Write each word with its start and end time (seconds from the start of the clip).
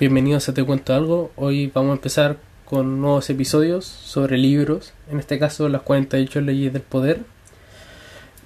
Bienvenidos 0.00 0.48
a 0.48 0.54
Te 0.54 0.64
Cuento 0.64 0.94
Algo. 0.94 1.30
Hoy 1.36 1.70
vamos 1.72 1.90
a 1.90 1.96
empezar 1.96 2.38
con 2.64 3.00
nuevos 3.00 3.28
episodios 3.28 3.84
sobre 3.84 4.38
libros, 4.38 4.94
en 5.10 5.20
este 5.20 5.38
caso 5.38 5.68
las 5.68 5.82
48 5.82 6.40
leyes 6.40 6.72
del 6.72 6.82
poder. 6.82 7.20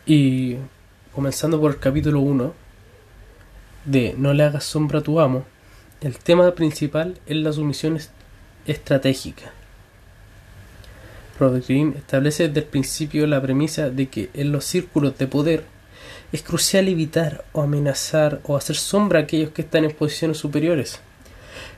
Y 0.04 0.56
comenzando 1.14 1.58
por 1.60 1.70
el 1.70 1.78
capítulo 1.78 2.20
1 2.20 2.52
de 3.86 4.14
No 4.18 4.34
le 4.34 4.42
hagas 4.42 4.64
sombra 4.64 4.98
a 4.98 5.02
tu 5.02 5.20
amo, 5.20 5.44
el 6.00 6.18
tema 6.18 6.52
principal 6.54 7.18
es 7.26 7.36
la 7.36 7.52
sumisión 7.52 7.96
estratégica. 8.66 9.52
Robert 11.38 11.66
Greene 11.66 11.96
establece 11.96 12.48
desde 12.48 12.60
el 12.60 12.66
principio 12.66 13.26
la 13.26 13.40
premisa 13.40 13.88
de 13.88 14.08
que 14.08 14.30
en 14.34 14.50
los 14.50 14.64
círculos 14.64 15.16
de 15.16 15.28
poder 15.28 15.64
es 16.32 16.42
crucial 16.42 16.88
evitar 16.88 17.44
o 17.52 17.62
amenazar 17.62 18.40
o 18.42 18.56
hacer 18.56 18.76
sombra 18.76 19.20
a 19.20 19.22
aquellos 19.22 19.50
que 19.50 19.62
están 19.62 19.84
en 19.84 19.92
posiciones 19.92 20.38
superiores. 20.38 21.00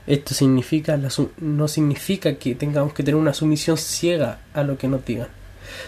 Esto 0.07 0.33
significa 0.33 0.99
no 1.37 1.67
significa 1.67 2.35
que 2.35 2.55
tengamos 2.55 2.93
que 2.93 3.03
tener 3.03 3.19
una 3.19 3.33
sumisión 3.33 3.77
ciega 3.77 4.39
a 4.53 4.63
lo 4.63 4.77
que 4.77 4.87
nos 4.87 5.05
digan, 5.05 5.27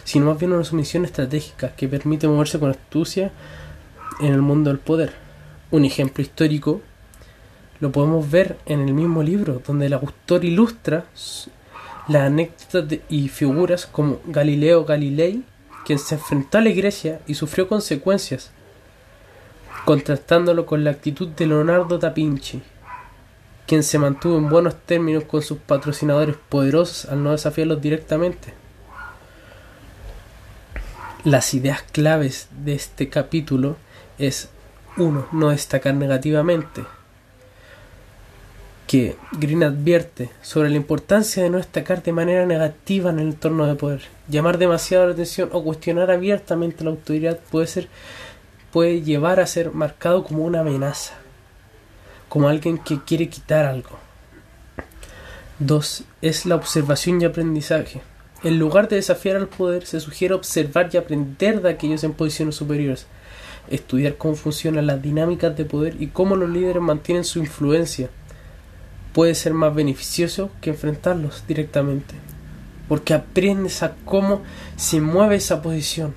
sino 0.04 0.28
más 0.28 0.40
bien 0.40 0.52
una 0.52 0.64
sumisión 0.64 1.06
estratégica 1.06 1.76
que 1.76 1.88
permite 1.88 2.28
moverse 2.28 2.60
con 2.60 2.70
astucia 2.70 3.32
en 4.20 4.34
el 4.34 4.42
mundo 4.42 4.70
del 4.70 4.80
poder. 4.80 5.14
Un 5.72 5.86
ejemplo 5.86 6.22
histórico 6.22 6.82
lo 7.80 7.92
podemos 7.92 8.30
ver 8.30 8.58
en 8.68 8.82
el 8.82 8.94
mismo 8.94 9.24
libro, 9.24 9.62
donde 9.66 9.88
el 9.88 9.94
autor 9.94 10.46
ilustra 10.46 11.06
las 12.08 12.24
anécdotas 12.24 13.00
y 13.10 13.28
figuras 13.28 13.88
como 13.88 14.20
Galileo 14.28 14.86
Galilei, 14.86 15.44
quien 15.84 15.98
se 15.98 16.16
enfrentó 16.16 16.60
a 16.60 16.62
la 16.62 16.70
iglesia 16.70 17.22
y 17.26 17.34
sufrió 17.34 17.68
consecuencias, 17.68 18.52
contrastándolo 19.84 20.68
con 20.68 20.84
la 20.84 20.92
actitud 20.92 21.30
de 21.30 21.48
Leonardo 21.48 21.98
da 21.98 22.10
Vinci, 22.10 22.62
quien 23.72 23.84
se 23.84 24.00
mantuvo 24.00 24.38
en 24.38 24.50
buenos 24.50 24.76
términos 24.86 25.24
con 25.24 25.42
sus 25.42 25.58
patrocinadores 25.58 26.36
poderosos 26.50 27.06
al 27.06 27.24
no 27.24 27.32
desafiarlos 27.32 27.82
directamente. 27.82 28.54
Las 31.24 31.54
ideas 31.54 31.82
claves 31.82 32.50
de 32.66 32.74
este 32.74 33.08
capítulo 33.08 33.78
es 34.18 34.50
1. 34.98 35.28
No 35.32 35.52
destacar 35.52 35.94
negativamente. 35.94 36.84
Que 38.88 39.16
Green 39.40 39.64
advierte 39.64 40.32
sobre 40.42 40.70
la 40.70 40.76
importancia 40.76 41.42
de 41.42 41.50
no 41.50 41.56
destacar 41.56 42.04
de 42.04 42.12
manera 42.12 42.46
negativa 42.46 43.10
en 43.12 43.20
el 43.20 43.28
entorno 43.30 43.68
de 43.68 43.76
poder. 43.76 44.02
Llamar 44.28 44.58
demasiado 44.58 45.06
la 45.06 45.14
atención 45.14 45.48
o 45.54 45.64
cuestionar 45.64 46.12
abiertamente 46.12 46.84
la 46.84 46.90
autoridad 46.90 47.40
puede 47.50 47.68
ser 47.68 47.88
puede 48.74 49.02
llevar 49.02 49.40
a 49.40 49.48
ser 49.48 49.72
marcado 49.72 50.26
como 50.26 50.44
una 50.44 50.60
amenaza 50.60 51.21
como 52.32 52.48
alguien 52.48 52.78
que 52.78 53.02
quiere 53.04 53.28
quitar 53.28 53.66
algo. 53.66 54.00
2. 55.60 56.06
Es 56.22 56.46
la 56.46 56.56
observación 56.56 57.20
y 57.20 57.26
aprendizaje. 57.26 58.02
En 58.42 58.58
lugar 58.58 58.88
de 58.88 58.96
desafiar 58.96 59.36
al 59.36 59.50
poder, 59.50 59.86
se 59.86 60.00
sugiere 60.00 60.34
observar 60.34 60.90
y 60.94 60.98
aprender 60.98 61.62
de 61.62 61.70
aquellos 61.72 62.06
en 62.06 62.14
posiciones 62.14 62.56
superiores, 62.56 63.06
estudiar 63.70 64.16
cómo 64.16 64.36
funcionan 64.36 64.88
las 64.88 65.02
dinámicas 65.02 65.58
de 65.58 65.66
poder 65.66 66.02
y 66.02 66.08
cómo 66.08 66.38
los 66.38 66.50
líderes 66.50 66.82
mantienen 66.82 67.26
su 67.26 67.40
influencia. 67.40 68.10
Puede 69.12 69.36
ser 69.36 69.54
más 69.54 69.76
beneficioso 69.76 70.52
que 70.62 70.70
enfrentarlos 70.70 71.44
directamente, 71.50 72.16
porque 72.88 73.14
aprendes 73.14 73.84
a 73.84 73.96
cómo 74.06 74.42
se 74.78 75.02
mueve 75.02 75.36
esa 75.36 75.62
posición 75.62 76.16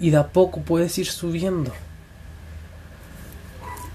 y 0.00 0.08
de 0.08 0.16
a 0.16 0.28
poco 0.28 0.62
puedes 0.62 0.96
ir 0.96 1.08
subiendo. 1.08 1.74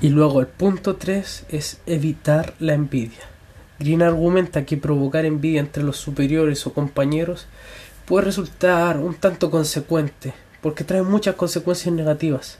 Y 0.02 0.10
luego 0.10 0.42
el 0.42 0.48
punto 0.48 0.98
3 0.98 1.46
es 1.50 1.80
evitar 1.86 2.54
la 2.60 2.74
envidia. 2.74 3.24
Green 3.80 4.02
argumenta 4.02 4.66
que 4.66 4.78
provocar 4.78 5.26
envidia 5.26 5.60
entre 5.60 5.84
los 5.84 5.98
superiores 5.98 6.66
o 6.68 6.74
compañeros 6.74 7.48
puede 8.06 8.26
resultar 8.26 8.98
un 8.98 9.16
tanto 9.16 9.50
consecuente, 9.50 10.34
porque 10.62 10.84
trae 10.84 11.02
muchas 11.02 11.36
consecuencias 11.36 11.94
negativas. 11.94 12.60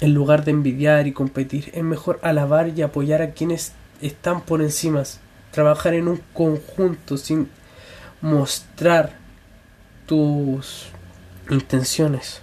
En 0.00 0.12
lugar 0.12 0.44
de 0.44 0.50
envidiar 0.50 1.06
y 1.06 1.12
competir, 1.12 1.70
es 1.72 1.82
mejor 1.84 2.18
alabar 2.22 2.68
y 2.68 2.82
apoyar 2.82 3.22
a 3.22 3.30
quienes 3.30 3.72
están 4.02 4.40
por 4.42 4.60
encima, 4.60 5.02
trabajar 5.52 5.94
en 5.94 6.08
un 6.08 6.20
conjunto 6.32 7.16
sin 7.16 7.48
mostrar 8.20 9.12
tus 10.06 10.86
intenciones. 11.48 12.40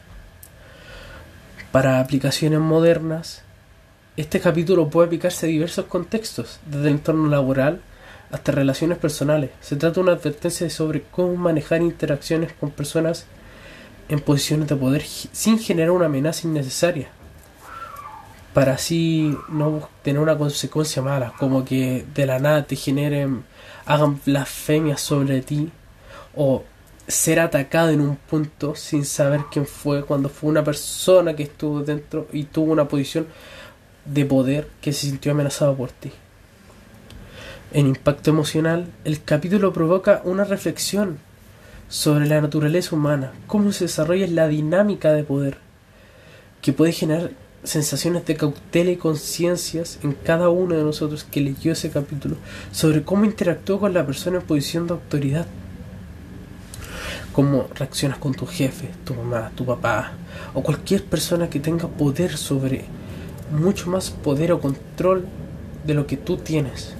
Para 1.72 2.00
aplicaciones 2.00 2.60
modernas, 2.60 3.44
este 4.18 4.40
capítulo 4.40 4.90
puede 4.90 5.08
aplicarse 5.08 5.46
a 5.46 5.50
diversos 5.50 5.86
contextos, 5.86 6.60
desde 6.66 6.88
el 6.88 6.96
entorno 6.96 7.30
laboral 7.30 7.82
hasta 8.32 8.52
relaciones 8.52 8.98
personales. 8.98 9.52
Se 9.62 9.76
trata 9.76 9.96
de 9.96 10.02
una 10.02 10.12
advertencia 10.14 10.70
sobre 10.70 11.04
cómo 11.04 11.36
manejar 11.36 11.82
interacciones 11.82 12.52
con 12.54 12.72
personas 12.72 13.26
en 14.10 14.20
posiciones 14.20 14.68
de 14.68 14.76
poder 14.76 15.04
sin 15.04 15.60
generar 15.60 15.92
una 15.92 16.08
amenaza 16.08 16.48
innecesaria, 16.48 17.10
para 18.54 18.74
así 18.74 19.38
no 19.48 19.88
tener 20.04 20.22
una 20.22 20.38
consecuencia 20.38 21.02
mala, 21.02 21.34
como 21.40 21.64
que 21.64 22.06
de 22.14 22.26
la 22.26 22.40
nada 22.40 22.66
te 22.66 22.76
generen, 22.76 23.46
hagan 23.86 24.20
blasfemias 24.26 25.00
sobre 25.00 25.42
ti, 25.42 25.72
o 26.36 26.64
ser 27.08 27.40
atacado 27.40 27.90
en 27.90 28.02
un 28.02 28.16
punto 28.18 28.76
sin 28.76 29.06
saber 29.06 29.42
quién 29.52 29.66
fue, 29.66 30.04
cuando 30.04 30.28
fue 30.30 30.50
una 30.50 30.64
persona 30.64 31.34
que 31.36 31.44
estuvo 31.44 31.82
dentro 31.82 32.28
y 32.34 32.44
tuvo 32.46 32.72
una 32.72 32.88
posición 32.88 33.28
de 34.06 34.26
poder 34.26 34.68
que 34.82 34.94
se 34.94 35.08
sintió 35.08 35.32
amenazado 35.32 35.76
por 35.76 35.92
ti. 35.92 36.12
En 37.74 37.88
impacto 37.88 38.32
emocional, 38.32 38.88
el 39.06 39.24
capítulo 39.24 39.72
provoca 39.72 40.22
una 40.26 40.44
reflexión 40.44 41.20
sobre 41.88 42.26
la 42.26 42.42
naturaleza 42.42 42.96
humana, 42.96 43.32
cómo 43.48 43.72
se 43.72 43.86
desarrolla 43.86 44.28
la 44.28 44.48
dinámica 44.48 45.14
de 45.14 45.24
poder, 45.24 45.58
que 46.62 46.74
puede 46.74 46.92
generar 46.92 47.32
sensaciones 47.64 48.26
de 48.26 48.36
cautela 48.36 48.92
y 48.92 48.98
conciencias 48.98 50.00
en 50.04 50.14
cada 50.14 50.50
uno 50.50 50.76
de 50.76 50.84
nosotros 50.84 51.24
que 51.24 51.42
leyó 51.42 51.74
ese 51.74 51.92
capítulo 51.92 52.38
sobre 52.72 53.04
cómo 53.04 53.26
interactúa 53.26 53.80
con 53.80 53.94
la 53.94 54.06
persona 54.06 54.38
en 54.38 54.44
posición 54.44 54.88
de 54.88 54.94
autoridad. 54.94 55.46
Cómo 57.34 57.68
reaccionas 57.76 58.18
con 58.18 58.34
tu 58.34 58.46
jefe, 58.46 58.90
tu 59.06 59.14
mamá, 59.14 59.52
tu 59.56 59.66
papá 59.66 60.12
o 60.54 60.62
cualquier 60.62 61.06
persona 61.06 61.50
que 61.50 61.62
tenga 61.62 61.88
poder 61.88 62.36
sobre 62.36 62.86
mucho 63.52 63.90
más 63.90 64.10
poder 64.10 64.52
o 64.52 64.60
control 64.60 65.26
de 65.86 65.94
lo 65.94 66.08
que 66.08 66.18
tú 66.18 66.38
tienes. 66.38 66.94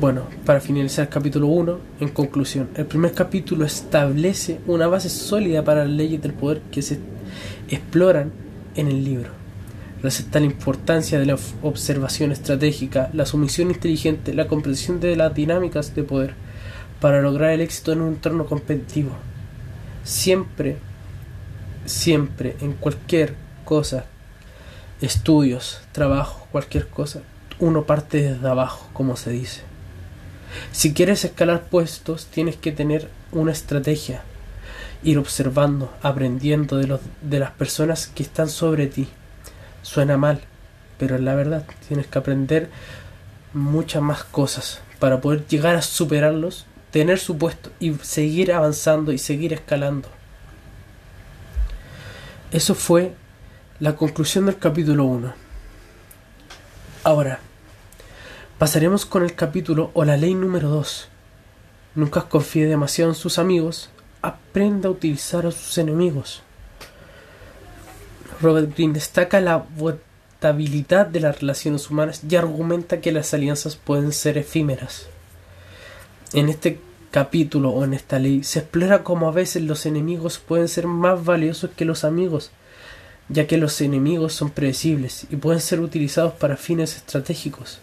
Bueno, 0.00 0.22
para 0.44 0.60
finalizar 0.60 1.04
el 1.06 1.08
capítulo 1.08 1.46
1, 1.46 1.78
en 2.00 2.08
conclusión, 2.08 2.68
el 2.74 2.86
primer 2.86 3.12
capítulo 3.12 3.64
establece 3.64 4.60
una 4.66 4.86
base 4.86 5.08
sólida 5.08 5.64
para 5.64 5.84
las 5.84 5.94
leyes 5.94 6.20
del 6.20 6.34
poder 6.34 6.62
que 6.70 6.82
se 6.82 6.98
exploran 7.68 8.32
en 8.74 8.88
el 8.88 9.04
libro. 9.04 9.30
Resalta 10.02 10.40
la 10.40 10.46
importancia 10.46 11.18
de 11.18 11.26
la 11.26 11.38
observación 11.62 12.32
estratégica, 12.32 13.08
la 13.14 13.24
sumisión 13.24 13.70
inteligente, 13.70 14.34
la 14.34 14.48
comprensión 14.48 15.00
de 15.00 15.16
las 15.16 15.34
dinámicas 15.34 15.94
de 15.94 16.02
poder 16.02 16.34
para 17.00 17.22
lograr 17.22 17.52
el 17.52 17.62
éxito 17.62 17.92
en 17.92 18.02
un 18.02 18.08
entorno 18.08 18.44
competitivo. 18.44 19.12
Siempre, 20.02 20.76
siempre, 21.86 22.56
en 22.60 22.72
cualquier 22.74 23.34
cosa 23.64 24.04
estudios, 25.04 25.80
trabajo, 25.92 26.46
cualquier 26.50 26.88
cosa, 26.88 27.20
uno 27.58 27.84
parte 27.84 28.22
desde 28.22 28.48
abajo, 28.48 28.88
como 28.92 29.16
se 29.16 29.30
dice. 29.30 29.62
Si 30.72 30.94
quieres 30.94 31.24
escalar 31.24 31.64
puestos, 31.64 32.26
tienes 32.26 32.56
que 32.56 32.72
tener 32.72 33.08
una 33.32 33.52
estrategia, 33.52 34.22
ir 35.02 35.18
observando, 35.18 35.92
aprendiendo 36.02 36.76
de, 36.76 36.86
los, 36.86 37.00
de 37.22 37.38
las 37.38 37.50
personas 37.50 38.06
que 38.06 38.22
están 38.22 38.48
sobre 38.48 38.86
ti. 38.86 39.08
Suena 39.82 40.16
mal, 40.16 40.40
pero 40.98 41.16
es 41.16 41.20
la 41.20 41.34
verdad, 41.34 41.64
tienes 41.88 42.06
que 42.06 42.18
aprender 42.18 42.70
muchas 43.52 44.02
más 44.02 44.24
cosas 44.24 44.80
para 44.98 45.20
poder 45.20 45.46
llegar 45.46 45.76
a 45.76 45.82
superarlos, 45.82 46.66
tener 46.90 47.18
su 47.18 47.36
puesto 47.36 47.70
y 47.80 47.92
seguir 47.94 48.52
avanzando 48.52 49.12
y 49.12 49.18
seguir 49.18 49.52
escalando. 49.52 50.08
Eso 52.52 52.74
fue 52.74 53.14
la 53.80 53.96
conclusión 53.96 54.46
del 54.46 54.56
capítulo 54.56 55.04
1. 55.04 55.34
Ahora, 57.02 57.40
pasaremos 58.56 59.04
con 59.04 59.24
el 59.24 59.34
capítulo 59.34 59.90
o 59.94 60.04
la 60.04 60.16
ley 60.16 60.34
número 60.34 60.68
2. 60.68 61.08
Nunca 61.96 62.22
confíe 62.22 62.66
demasiado 62.66 63.10
en 63.10 63.16
sus 63.16 63.38
amigos, 63.40 63.90
aprenda 64.22 64.88
a 64.88 64.92
utilizar 64.92 65.44
a 65.44 65.50
sus 65.50 65.76
enemigos. 65.78 66.42
Robert 68.40 68.72
Greene 68.74 68.94
destaca 68.94 69.40
la 69.40 69.56
votabilidad 69.56 71.06
de 71.06 71.20
las 71.20 71.40
relaciones 71.40 71.90
humanas 71.90 72.22
y 72.28 72.36
argumenta 72.36 73.00
que 73.00 73.10
las 73.10 73.34
alianzas 73.34 73.74
pueden 73.74 74.12
ser 74.12 74.38
efímeras. 74.38 75.08
En 76.32 76.48
este 76.48 76.78
capítulo 77.10 77.70
o 77.70 77.82
en 77.82 77.94
esta 77.94 78.20
ley 78.20 78.44
se 78.44 78.60
explora 78.60 79.02
cómo 79.02 79.28
a 79.28 79.32
veces 79.32 79.64
los 79.64 79.84
enemigos 79.84 80.38
pueden 80.38 80.68
ser 80.68 80.86
más 80.86 81.24
valiosos 81.24 81.70
que 81.76 81.84
los 81.84 82.04
amigos 82.04 82.52
ya 83.28 83.46
que 83.46 83.58
los 83.58 83.80
enemigos 83.80 84.32
son 84.34 84.50
predecibles 84.50 85.26
y 85.30 85.36
pueden 85.36 85.60
ser 85.60 85.80
utilizados 85.80 86.34
para 86.34 86.56
fines 86.56 86.96
estratégicos. 86.96 87.80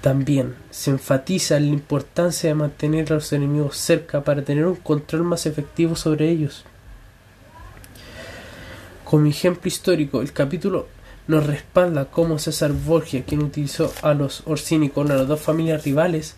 También 0.00 0.54
se 0.70 0.90
enfatiza 0.90 1.58
la 1.58 1.66
importancia 1.66 2.50
de 2.50 2.54
mantener 2.54 3.10
a 3.10 3.14
los 3.16 3.32
enemigos 3.32 3.78
cerca 3.78 4.22
para 4.22 4.42
tener 4.42 4.66
un 4.66 4.76
control 4.76 5.24
más 5.24 5.46
efectivo 5.46 5.96
sobre 5.96 6.28
ellos. 6.28 6.64
Como 9.04 9.26
ejemplo 9.26 9.68
histórico, 9.68 10.20
el 10.20 10.32
capítulo 10.32 10.88
nos 11.26 11.46
respalda 11.46 12.06
cómo 12.06 12.38
César 12.38 12.72
Borgia, 12.72 13.24
quien 13.24 13.42
utilizó 13.42 13.92
a 14.02 14.12
los 14.12 14.42
Orsini 14.46 14.90
con 14.90 15.08
las 15.08 15.26
dos 15.26 15.40
familias 15.40 15.84
rivales 15.84 16.36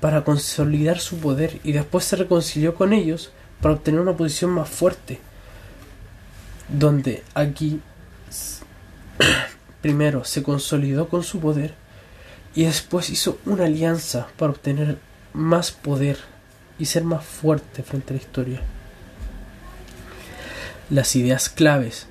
para 0.00 0.22
consolidar 0.22 1.00
su 1.00 1.18
poder 1.18 1.58
y 1.64 1.72
después 1.72 2.04
se 2.04 2.16
reconcilió 2.16 2.74
con 2.74 2.92
ellos 2.92 3.32
para 3.60 3.74
obtener 3.74 4.00
una 4.00 4.16
posición 4.16 4.52
más 4.52 4.68
fuerte. 4.68 5.20
Donde 6.72 7.22
aquí 7.34 7.80
primero 9.82 10.24
se 10.24 10.42
consolidó 10.42 11.08
con 11.08 11.22
su 11.22 11.40
poder 11.40 11.74
y 12.54 12.64
después 12.64 13.10
hizo 13.10 13.38
una 13.46 13.64
alianza 13.64 14.28
para 14.36 14.52
obtener 14.52 14.98
más 15.32 15.72
poder 15.72 16.18
y 16.78 16.86
ser 16.86 17.04
más 17.04 17.24
fuerte 17.24 17.82
frente 17.82 18.12
a 18.12 18.16
la 18.16 18.22
historia. 18.22 18.60
Las 20.90 21.16
ideas 21.16 21.48
claves 21.48 22.06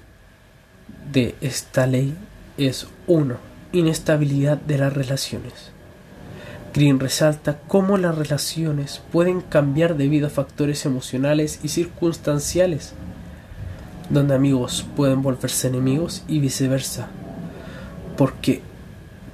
de 1.11 1.35
esta 1.41 1.85
ley 1.87 2.15
es 2.57 2.87
1. 3.07 3.37
Inestabilidad 3.73 4.57
de 4.57 4.77
las 4.77 4.93
relaciones. 4.93 5.71
Green 6.73 6.99
resalta 6.99 7.59
cómo 7.67 7.97
las 7.97 8.17
relaciones 8.17 9.01
pueden 9.11 9.41
cambiar 9.41 9.97
debido 9.97 10.27
a 10.27 10.29
factores 10.29 10.85
emocionales 10.85 11.59
y 11.63 11.67
circunstanciales, 11.67 12.93
donde 14.11 14.35
amigos 14.35 14.85
pueden 14.95 15.21
volverse 15.21 15.67
enemigos 15.67 16.23
y 16.27 16.39
viceversa, 16.39 17.07
porque 18.17 18.61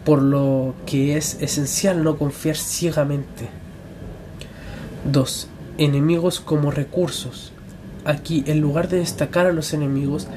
por 0.06 0.22
lo 0.22 0.76
que 0.86 1.18
es 1.18 1.42
esencial 1.42 2.04
no 2.04 2.18
confiar 2.18 2.56
ciegamente. 2.56 3.50
2. 5.12 5.48
Enemigos 5.78 6.40
como 6.40 6.72
recursos. 6.72 7.52
Aquí, 8.06 8.44
en 8.48 8.62
lugar 8.62 8.88
de 8.88 9.00
destacar 9.00 9.48
a 9.48 9.52
los 9.52 9.74
enemigos, 9.74 10.28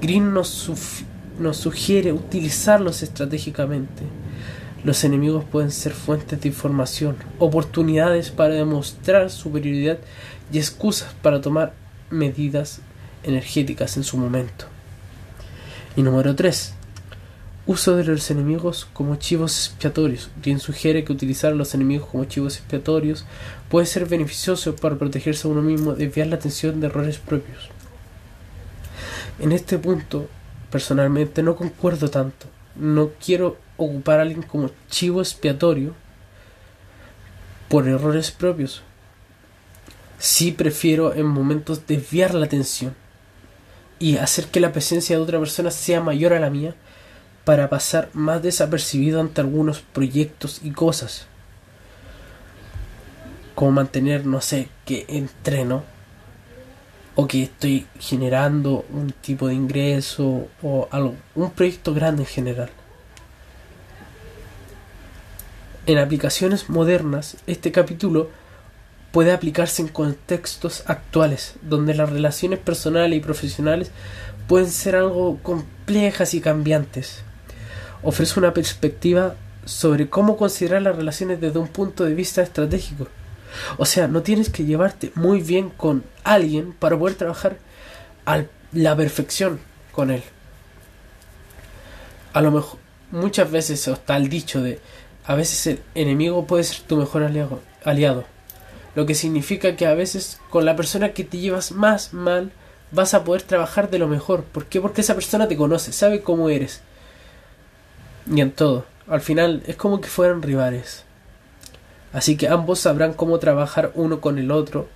Green 0.00 0.34
nos, 0.34 0.68
nos 1.38 1.58
sugiere 1.58 2.12
utilizarlos 2.12 3.02
estratégicamente. 3.02 4.02
Los 4.82 5.04
enemigos 5.04 5.44
pueden 5.44 5.70
ser 5.70 5.92
fuentes 5.92 6.40
de 6.40 6.48
información, 6.48 7.16
oportunidades 7.38 8.30
para 8.30 8.54
demostrar 8.54 9.30
superioridad 9.30 9.98
y 10.52 10.58
excusas 10.58 11.14
para 11.22 11.40
tomar 11.40 11.74
medidas 12.10 12.80
energéticas 13.22 13.96
en 13.96 14.04
su 14.04 14.16
momento. 14.16 14.66
Y 15.96 16.02
número 16.02 16.34
3. 16.34 16.74
Uso 17.66 17.96
de 17.96 18.04
los 18.04 18.30
enemigos 18.30 18.88
como 18.92 19.16
chivos 19.16 19.68
expiatorios. 19.68 20.30
Green 20.42 20.60
sugiere 20.60 21.04
que 21.04 21.12
utilizar 21.12 21.52
a 21.52 21.56
los 21.56 21.74
enemigos 21.74 22.08
como 22.08 22.24
chivos 22.24 22.56
expiatorios 22.56 23.26
puede 23.68 23.86
ser 23.86 24.06
beneficioso 24.06 24.74
para 24.76 24.96
protegerse 24.96 25.46
a 25.46 25.50
uno 25.50 25.62
mismo, 25.62 25.92
desviar 25.92 26.28
la 26.28 26.36
atención 26.36 26.80
de 26.80 26.86
errores 26.86 27.18
propios. 27.18 27.68
En 29.38 29.52
este 29.52 29.78
punto, 29.78 30.28
personalmente 30.70 31.42
no 31.42 31.56
concuerdo 31.56 32.10
tanto. 32.10 32.46
No 32.76 33.10
quiero 33.24 33.58
ocupar 33.76 34.18
a 34.18 34.22
alguien 34.22 34.42
como 34.42 34.70
chivo 34.88 35.20
expiatorio 35.20 35.94
por 37.68 37.88
errores 37.88 38.30
propios. 38.30 38.82
Sí 40.18 40.52
prefiero 40.52 41.14
en 41.14 41.26
momentos 41.26 41.86
desviar 41.86 42.34
la 42.34 42.46
atención 42.46 42.94
y 44.00 44.16
hacer 44.16 44.46
que 44.46 44.58
la 44.58 44.72
presencia 44.72 45.14
de 45.14 45.22
otra 45.22 45.38
persona 45.38 45.70
sea 45.70 46.00
mayor 46.00 46.32
a 46.32 46.40
la 46.40 46.50
mía 46.50 46.74
para 47.44 47.68
pasar 47.68 48.08
más 48.14 48.42
desapercibido 48.42 49.20
ante 49.20 49.42
algunos 49.42 49.80
proyectos 49.80 50.60
y 50.64 50.72
cosas. 50.72 51.26
Como 53.54 53.72
mantener, 53.72 54.24
no 54.24 54.40
sé, 54.40 54.68
que 54.86 55.04
entreno 55.08 55.84
o 57.14 57.28
que 57.28 57.42
estoy 57.42 57.86
generando 57.98 58.86
un 58.90 59.12
tipo 59.12 59.48
de 59.48 59.54
ingreso 59.54 60.48
o 60.62 60.88
algo, 60.90 61.14
un 61.34 61.50
proyecto 61.50 61.92
grande 61.92 62.22
en 62.22 62.28
general. 62.28 62.70
En 65.86 65.98
aplicaciones 65.98 66.70
modernas, 66.70 67.36
este 67.46 67.70
capítulo 67.70 68.30
puede 69.12 69.32
aplicarse 69.32 69.82
en 69.82 69.88
contextos 69.88 70.84
actuales, 70.86 71.54
donde 71.62 71.94
las 71.94 72.10
relaciones 72.10 72.58
personales 72.58 73.18
y 73.18 73.22
profesionales 73.22 73.90
pueden 74.46 74.70
ser 74.70 74.96
algo 74.96 75.38
complejas 75.42 76.34
y 76.34 76.40
cambiantes 76.40 77.24
ofrece 78.02 78.38
una 78.38 78.54
perspectiva 78.54 79.34
sobre 79.64 80.08
cómo 80.08 80.36
considerar 80.36 80.82
las 80.82 80.96
relaciones 80.96 81.40
desde 81.40 81.58
un 81.58 81.68
punto 81.68 82.04
de 82.04 82.14
vista 82.14 82.42
estratégico. 82.42 83.08
O 83.76 83.84
sea, 83.84 84.08
no 84.08 84.22
tienes 84.22 84.48
que 84.48 84.64
llevarte 84.64 85.12
muy 85.14 85.40
bien 85.40 85.70
con 85.70 86.04
alguien 86.24 86.72
para 86.72 86.98
poder 86.98 87.16
trabajar 87.16 87.58
a 88.26 88.44
la 88.72 88.96
perfección 88.96 89.60
con 89.92 90.10
él. 90.10 90.22
A 92.32 92.40
lo 92.40 92.52
mejor 92.52 92.78
muchas 93.10 93.50
veces 93.50 93.86
está 93.88 94.16
el 94.16 94.28
dicho 94.28 94.62
de 94.62 94.80
a 95.26 95.34
veces 95.34 95.66
el 95.66 95.82
enemigo 95.94 96.46
puede 96.46 96.64
ser 96.64 96.86
tu 96.86 96.96
mejor 96.96 97.22
aliado, 97.22 97.60
aliado. 97.84 98.24
Lo 98.94 99.06
que 99.06 99.14
significa 99.14 99.76
que 99.76 99.86
a 99.86 99.94
veces 99.94 100.40
con 100.50 100.64
la 100.64 100.76
persona 100.76 101.12
que 101.12 101.24
te 101.24 101.38
llevas 101.38 101.72
más 101.72 102.12
mal 102.12 102.52
vas 102.90 103.14
a 103.14 103.24
poder 103.24 103.42
trabajar 103.42 103.90
de 103.90 103.98
lo 103.98 104.08
mejor. 104.08 104.42
¿Por 104.44 104.66
qué? 104.66 104.80
Porque 104.80 105.00
esa 105.00 105.14
persona 105.14 105.48
te 105.48 105.56
conoce, 105.56 105.92
sabe 105.92 106.22
cómo 106.22 106.48
eres 106.48 106.82
y 108.26 108.40
en 108.40 108.52
todo. 108.52 108.84
Al 109.08 109.20
final 109.20 109.62
es 109.66 109.76
como 109.76 110.00
que 110.00 110.08
fueran 110.08 110.42
rivales. 110.42 111.04
Así 112.12 112.36
que 112.36 112.48
ambos 112.48 112.80
sabrán 112.80 113.12
cómo 113.12 113.38
trabajar 113.38 113.92
uno 113.94 114.20
con 114.20 114.38
el 114.38 114.50
otro, 114.50 114.88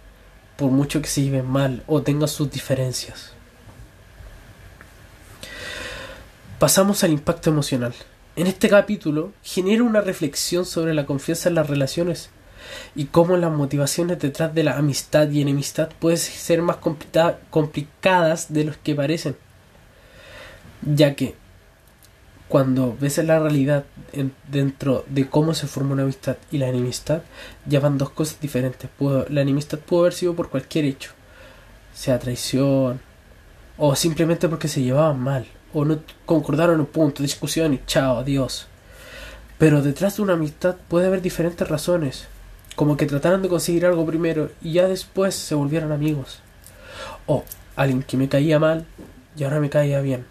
por 0.56 0.70
mucho 0.70 1.00
que 1.00 1.08
se 1.08 1.22
lleven 1.22 1.46
mal 1.46 1.82
o 1.86 2.02
tengan 2.02 2.28
sus 2.28 2.50
diferencias. 2.50 3.32
Pasamos 6.58 7.04
al 7.04 7.12
impacto 7.12 7.50
emocional. 7.50 7.94
En 8.36 8.46
este 8.46 8.68
capítulo 8.68 9.32
genera 9.42 9.82
una 9.82 10.00
reflexión 10.00 10.64
sobre 10.64 10.94
la 10.94 11.06
confianza 11.06 11.48
en 11.48 11.56
las 11.56 11.68
relaciones 11.68 12.30
y 12.94 13.06
cómo 13.06 13.36
las 13.36 13.52
motivaciones 13.52 14.18
detrás 14.18 14.54
de 14.54 14.64
la 14.64 14.76
amistad 14.76 15.30
y 15.30 15.40
enemistad 15.40 15.90
pueden 15.98 16.18
ser 16.18 16.62
más 16.62 16.76
complicadas 17.50 18.52
de 18.52 18.64
los 18.64 18.76
que 18.76 18.94
parecen, 18.94 19.36
ya 20.82 21.14
que 21.14 21.34
cuando 22.48 22.96
ves 23.00 23.18
la 23.18 23.40
realidad 23.40 23.84
dentro 24.48 25.04
de 25.08 25.28
cómo 25.28 25.54
se 25.54 25.66
forma 25.66 25.94
una 25.94 26.02
amistad 26.02 26.36
y 26.52 26.58
la 26.58 26.68
enemistad, 26.68 27.22
ya 27.66 27.80
van 27.80 27.98
dos 27.98 28.10
cosas 28.10 28.40
diferentes. 28.40 28.88
la 29.28 29.40
enemistad 29.40 29.78
pudo 29.78 30.00
haber 30.00 30.12
sido 30.12 30.34
por 30.34 30.50
cualquier 30.50 30.84
hecho, 30.84 31.10
sea 31.94 32.18
traición, 32.18 33.00
o 33.76 33.96
simplemente 33.96 34.48
porque 34.48 34.68
se 34.68 34.82
llevaban 34.82 35.18
mal, 35.20 35.46
o 35.72 35.84
no 35.84 35.98
concordaron 36.26 36.80
un 36.80 36.86
punto, 36.86 37.22
discusión 37.22 37.74
y 37.74 37.80
chao, 37.86 38.18
adiós. 38.18 38.68
Pero 39.58 39.82
detrás 39.82 40.16
de 40.16 40.22
una 40.22 40.34
amistad 40.34 40.76
puede 40.88 41.06
haber 41.06 41.22
diferentes 41.22 41.68
razones, 41.68 42.28
como 42.74 42.96
que 42.96 43.06
trataron 43.06 43.42
de 43.42 43.48
conseguir 43.48 43.86
algo 43.86 44.06
primero 44.06 44.50
y 44.62 44.72
ya 44.72 44.88
después 44.88 45.34
se 45.34 45.54
volvieron 45.54 45.92
amigos. 45.92 46.40
O 47.26 47.44
alguien 47.76 48.02
que 48.02 48.16
me 48.16 48.28
caía 48.28 48.58
mal 48.58 48.86
y 49.36 49.44
ahora 49.44 49.60
me 49.60 49.70
caía 49.70 50.00
bien 50.00 50.24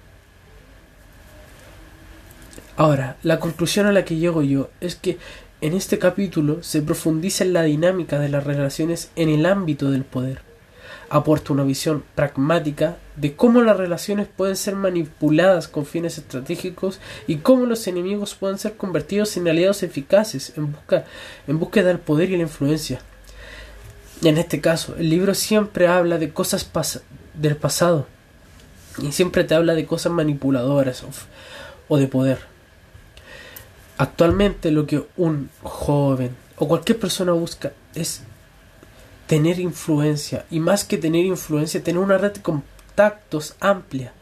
Ahora, 2.75 3.17
la 3.21 3.39
conclusión 3.39 3.85
a 3.85 3.91
la 3.91 4.03
que 4.03 4.15
llego 4.15 4.41
yo 4.41 4.71
es 4.81 4.95
que 4.95 5.19
en 5.61 5.73
este 5.73 5.99
capítulo 5.99 6.63
se 6.63 6.81
profundiza 6.81 7.43
en 7.43 7.53
la 7.53 7.61
dinámica 7.63 8.19
de 8.19 8.29
las 8.29 8.43
relaciones 8.43 9.11
en 9.15 9.29
el 9.29 9.45
ámbito 9.45 9.91
del 9.91 10.03
poder. 10.03 10.41
Aporta 11.13 11.53
una 11.53 11.63
visión 11.63 12.03
pragmática 12.15 12.97
de 13.15 13.35
cómo 13.35 13.61
las 13.61 13.77
relaciones 13.77 14.27
pueden 14.27 14.55
ser 14.55 14.75
manipuladas 14.75 15.67
con 15.67 15.85
fines 15.85 16.17
estratégicos 16.17 16.99
y 17.27 17.35
cómo 17.35 17.67
los 17.67 17.85
enemigos 17.85 18.33
pueden 18.33 18.57
ser 18.57 18.77
convertidos 18.77 19.37
en 19.37 19.47
aliados 19.47 19.83
eficaces 19.83 20.53
en, 20.57 20.71
busca, 20.71 21.05
en 21.47 21.59
búsqueda 21.59 21.89
del 21.89 21.99
poder 21.99 22.31
y 22.31 22.37
la 22.37 22.41
influencia. 22.41 22.99
En 24.23 24.39
este 24.39 24.59
caso, 24.59 24.95
el 24.97 25.11
libro 25.11 25.35
siempre 25.35 25.87
habla 25.87 26.17
de 26.17 26.33
cosas 26.33 26.67
del 27.35 27.57
pasado 27.57 28.07
y 28.99 29.11
siempre 29.11 29.43
te 29.43 29.53
habla 29.53 29.75
de 29.75 29.85
cosas 29.85 30.13
manipuladoras 30.13 31.03
o 31.89 31.97
de 31.99 32.07
poder. 32.07 32.39
Actualmente 33.99 34.71
lo 34.71 34.87
que 34.87 35.05
un 35.15 35.51
joven 35.61 36.35
o 36.57 36.67
cualquier 36.67 36.99
persona 36.99 37.33
busca 37.33 37.71
es 37.93 38.23
tener 39.27 39.59
influencia 39.59 40.45
y 40.51 40.59
más 40.59 40.83
que 40.83 40.97
tener 40.97 41.25
influencia, 41.25 41.83
tener 41.83 42.01
una 42.01 42.17
red 42.17 42.33
de 42.33 42.41
contactos 42.41 43.55
amplia 43.59 44.13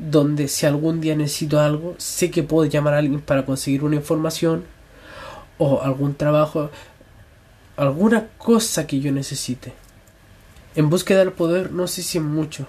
donde 0.00 0.48
si 0.48 0.66
algún 0.66 1.00
día 1.00 1.14
necesito 1.14 1.60
algo, 1.60 1.94
sé 1.98 2.30
que 2.30 2.42
puedo 2.42 2.68
llamar 2.68 2.94
a 2.94 2.98
alguien 2.98 3.20
para 3.20 3.44
conseguir 3.44 3.84
una 3.84 3.96
información 3.96 4.64
o 5.58 5.82
algún 5.82 6.14
trabajo, 6.14 6.70
alguna 7.76 8.28
cosa 8.38 8.86
que 8.86 9.00
yo 9.00 9.12
necesite. 9.12 9.74
En 10.74 10.88
búsqueda 10.88 11.18
del 11.18 11.32
poder 11.32 11.72
no 11.72 11.86
sé 11.86 12.02
si 12.02 12.18
es 12.18 12.24
mucho, 12.24 12.66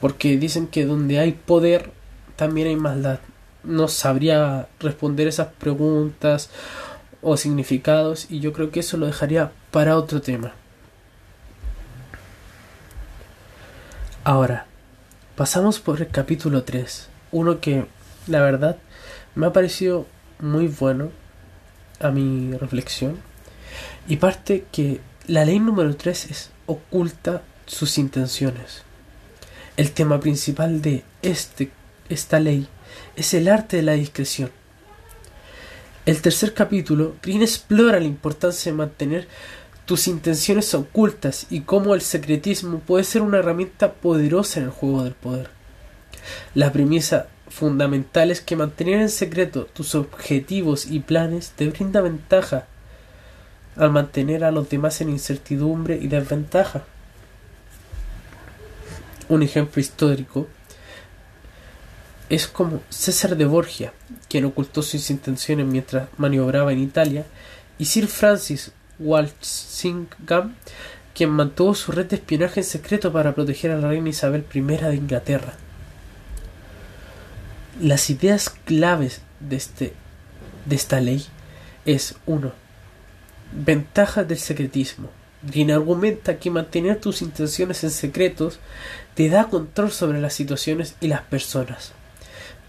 Porque 0.00 0.38
dicen 0.38 0.66
que 0.66 0.86
donde 0.86 1.18
hay 1.18 1.32
poder 1.32 1.90
también 2.36 2.68
hay 2.68 2.76
maldad. 2.76 3.18
No 3.64 3.88
sabría 3.88 4.68
responder 4.78 5.26
esas 5.26 5.48
preguntas 5.48 6.48
o 7.22 7.36
significados 7.36 8.26
y 8.30 8.40
yo 8.40 8.52
creo 8.52 8.70
que 8.70 8.80
eso 8.80 8.96
lo 8.96 9.06
dejaría 9.06 9.52
para 9.70 9.96
otro 9.96 10.20
tema. 10.20 10.54
Ahora, 14.24 14.66
pasamos 15.36 15.80
por 15.80 16.00
el 16.00 16.08
capítulo 16.08 16.64
3, 16.64 17.08
uno 17.32 17.60
que 17.60 17.86
la 18.26 18.40
verdad 18.40 18.76
me 19.34 19.46
ha 19.46 19.52
parecido 19.52 20.06
muy 20.38 20.68
bueno 20.68 21.10
a 22.00 22.10
mi 22.10 22.52
reflexión 22.56 23.18
y 24.08 24.16
parte 24.16 24.66
que 24.72 25.00
la 25.26 25.44
ley 25.44 25.58
número 25.58 25.96
3 25.96 26.30
es 26.30 26.50
oculta 26.66 27.42
sus 27.66 27.98
intenciones. 27.98 28.82
El 29.76 29.92
tema 29.92 30.20
principal 30.20 30.82
de 30.82 31.04
este, 31.22 31.70
esta 32.08 32.40
ley 32.40 32.68
es 33.16 33.32
el 33.34 33.48
arte 33.48 33.78
de 33.78 33.82
la 33.82 33.92
discreción. 33.92 34.50
El 36.10 36.22
tercer 36.22 36.54
capítulo, 36.54 37.14
Green 37.22 37.40
explora 37.40 38.00
la 38.00 38.06
importancia 38.06 38.72
de 38.72 38.76
mantener 38.76 39.28
tus 39.84 40.08
intenciones 40.08 40.74
ocultas 40.74 41.46
y 41.50 41.60
cómo 41.60 41.94
el 41.94 42.00
secretismo 42.00 42.80
puede 42.80 43.04
ser 43.04 43.22
una 43.22 43.38
herramienta 43.38 43.92
poderosa 43.92 44.58
en 44.58 44.66
el 44.66 44.72
juego 44.72 45.04
del 45.04 45.14
poder. 45.14 45.50
La 46.56 46.72
premisa 46.72 47.28
fundamental 47.48 48.32
es 48.32 48.40
que 48.40 48.56
mantener 48.56 48.98
en 48.98 49.08
secreto 49.08 49.66
tus 49.66 49.94
objetivos 49.94 50.84
y 50.84 50.98
planes 50.98 51.50
te 51.50 51.68
brinda 51.68 52.00
ventaja 52.00 52.66
al 53.76 53.92
mantener 53.92 54.42
a 54.42 54.50
los 54.50 54.68
demás 54.68 55.00
en 55.00 55.10
incertidumbre 55.10 55.96
y 55.96 56.08
desventaja. 56.08 56.82
Un 59.28 59.44
ejemplo 59.44 59.80
histórico 59.80 60.48
es 62.30 62.46
como 62.46 62.80
César 62.88 63.36
de 63.36 63.44
Borgia, 63.44 63.92
quien 64.28 64.44
ocultó 64.44 64.82
sus 64.82 65.10
intenciones 65.10 65.66
mientras 65.66 66.08
maniobraba 66.16 66.72
en 66.72 66.78
Italia, 66.78 67.26
y 67.76 67.86
Sir 67.86 68.06
Francis 68.06 68.70
Walsingham, 69.00 70.54
quien 71.12 71.30
mantuvo 71.30 71.74
su 71.74 71.90
red 71.90 72.06
de 72.06 72.16
espionaje 72.16 72.60
en 72.60 72.64
secreto 72.64 73.12
para 73.12 73.34
proteger 73.34 73.72
a 73.72 73.78
la 73.78 73.88
reina 73.88 74.10
Isabel 74.10 74.46
I 74.54 74.60
de 74.60 74.94
Inglaterra. 74.94 75.54
Las 77.80 78.10
ideas 78.10 78.50
claves 78.64 79.22
de, 79.40 79.56
este, 79.56 79.92
de 80.66 80.76
esta 80.76 81.00
ley 81.00 81.26
es 81.84 82.14
1. 82.26 82.52
Ventajas 83.52 84.28
del 84.28 84.38
secretismo. 84.38 85.10
Green 85.42 85.72
argumenta 85.72 86.38
que 86.38 86.50
mantener 86.50 87.00
tus 87.00 87.22
intenciones 87.22 87.82
en 87.82 87.90
secretos 87.90 88.60
te 89.14 89.28
da 89.30 89.48
control 89.48 89.90
sobre 89.90 90.20
las 90.20 90.34
situaciones 90.34 90.94
y 91.00 91.08
las 91.08 91.22
personas. 91.22 91.94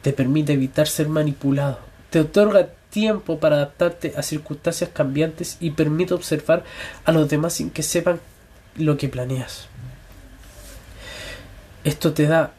Te 0.01 0.13
permite 0.13 0.53
evitar 0.53 0.87
ser 0.87 1.09
manipulado. 1.09 1.79
Te 2.09 2.19
otorga 2.19 2.69
tiempo 2.89 3.39
para 3.39 3.57
adaptarte 3.57 4.13
a 4.17 4.23
circunstancias 4.23 4.89
cambiantes 4.93 5.57
y 5.59 5.71
permite 5.71 6.13
observar 6.13 6.63
a 7.05 7.11
los 7.11 7.29
demás 7.29 7.53
sin 7.53 7.69
que 7.69 7.83
sepan 7.83 8.19
lo 8.75 8.97
que 8.97 9.07
planeas. 9.07 9.67
Esto 11.83 12.13
te 12.13 12.27
da 12.27 12.53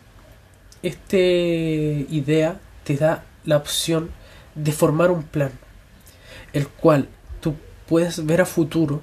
esta 0.83 1.17
idea 1.17 2.61
te 2.83 2.97
da 2.97 3.25
la 3.45 3.57
opción 3.57 4.11
de 4.55 4.73
formar 4.73 5.11
un 5.11 5.23
plan, 5.23 5.53
el 6.53 6.69
cual 6.69 7.09
tú 7.41 7.55
puedes 7.87 8.27
ver 8.27 8.41
a 8.41 8.47
futuro 8.47 9.01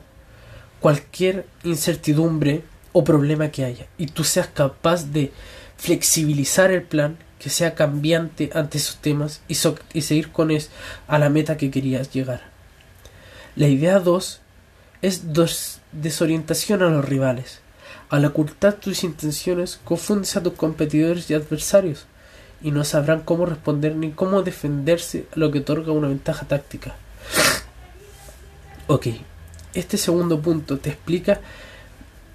cualquier 0.81 1.45
incertidumbre 1.63 2.63
o 2.91 3.03
problema 3.03 3.49
que 3.49 3.63
haya 3.63 3.87
y 3.97 4.07
tú 4.07 4.23
seas 4.23 4.47
capaz 4.47 5.05
de 5.11 5.31
flexibilizar 5.77 6.71
el 6.71 6.83
plan 6.83 7.17
que 7.39 7.49
sea 7.49 7.73
cambiante 7.73 8.49
ante 8.53 8.77
esos 8.77 8.97
temas 8.97 9.41
y, 9.47 9.55
seguir 9.55 10.31
con 10.31 10.51
eso 10.51 10.69
a 11.07 11.17
la 11.17 11.29
meta 11.29 11.57
que 11.57 11.71
querías 11.71 12.11
llegar. 12.11 12.41
La 13.55 13.67
idea 13.67 13.99
2 13.99 14.41
es 15.01 15.23
desorientación 15.91 16.83
a 16.83 16.89
los 16.89 17.05
rivales. 17.05 17.61
Al 18.09 18.25
ocultar 18.25 18.73
tus 18.73 19.03
intenciones, 19.03 19.79
confundes 19.83 20.35
a 20.35 20.43
tus 20.43 20.53
competidores 20.53 21.29
y 21.29 21.33
adversarios, 21.33 22.05
y 22.61 22.71
no 22.71 22.83
sabrán 22.83 23.21
cómo 23.21 23.45
responder 23.45 23.95
ni 23.95 24.11
cómo 24.11 24.41
defenderse 24.41 25.27
a 25.33 25.39
lo 25.39 25.51
que 25.51 25.59
otorga 25.59 25.93
una 25.93 26.09
ventaja 26.09 26.47
táctica. 26.47 26.95
Ok, 28.87 29.07
este 29.73 29.97
segundo 29.97 30.41
punto 30.41 30.79
te 30.79 30.89
explica 30.89 31.39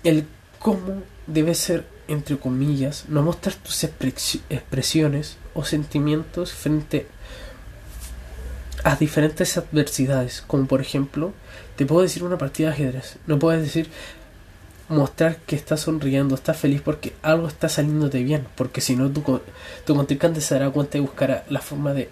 el 0.04 0.26
cómo 0.58 1.02
debe 1.26 1.54
ser, 1.54 1.84
entre 2.08 2.36
comillas, 2.38 3.04
no 3.08 3.22
mostrar 3.22 3.54
tus 3.54 3.84
expresiones 3.84 5.36
o 5.54 5.64
sentimientos 5.64 6.52
frente 6.52 7.06
a 8.82 8.96
diferentes 8.96 9.56
adversidades, 9.56 10.42
como 10.46 10.66
por 10.66 10.80
ejemplo, 10.80 11.32
te 11.76 11.86
puedo 11.86 12.02
decir 12.02 12.22
una 12.22 12.38
partida 12.38 12.68
de 12.68 12.74
ajedrez, 12.74 13.16
no 13.26 13.38
puedes 13.38 13.62
decir 13.62 13.88
mostrar 14.88 15.38
que 15.38 15.56
estás 15.56 15.80
sonriendo, 15.80 16.34
estás 16.34 16.58
feliz 16.58 16.82
porque 16.82 17.14
algo 17.22 17.48
está 17.48 17.68
saliéndote 17.68 18.22
bien, 18.22 18.46
porque 18.54 18.80
si 18.80 18.96
no 18.96 19.10
tu, 19.10 19.40
tu 19.86 19.94
contrincante 19.94 20.42
se 20.42 20.54
dará 20.54 20.70
cuenta 20.70 20.98
y 20.98 21.00
buscará 21.00 21.44
la 21.48 21.60
forma 21.60 21.94
de 21.94 22.10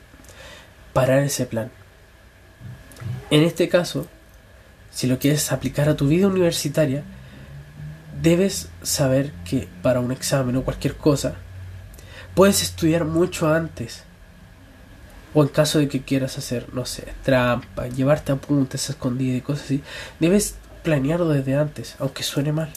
parar 0.95 1.23
ese 1.23 1.45
plan. 1.45 1.71
En 3.31 3.43
este 3.43 3.69
caso, 3.69 4.07
si 4.91 5.07
lo 5.07 5.19
quieres 5.19 5.53
aplicar 5.53 5.89
a 5.89 5.97
tu 5.97 6.09
vida 6.09 6.27
universitaria, 6.27 7.03
debes 8.23 8.69
saber 8.83 9.33
que 9.45 9.69
para 9.83 10.01
un 10.01 10.13
examen 10.13 10.57
o 10.57 10.63
cualquier 10.63 10.97
cosa, 10.97 11.35
puedes 12.35 12.63
estudiar 12.63 13.05
mucho 13.05 13.53
antes. 13.53 14.05
O 15.35 15.43
en 15.43 15.49
caso 15.49 15.79
de 15.79 15.89
que 15.89 16.03
quieras 16.03 16.39
hacer, 16.39 16.73
no 16.73 16.87
sé, 16.87 17.09
trampa, 17.25 17.89
llevarte 17.89 18.33
apuntes 18.33 18.91
escondidas 18.91 19.39
y 19.39 19.41
cosas 19.41 19.65
así, 19.65 19.83
debes 20.21 20.57
planearlo 20.83 21.29
desde 21.29 21.57
antes, 21.57 21.97
aunque 21.99 22.23
suene 22.23 22.53
mal. 22.53 22.71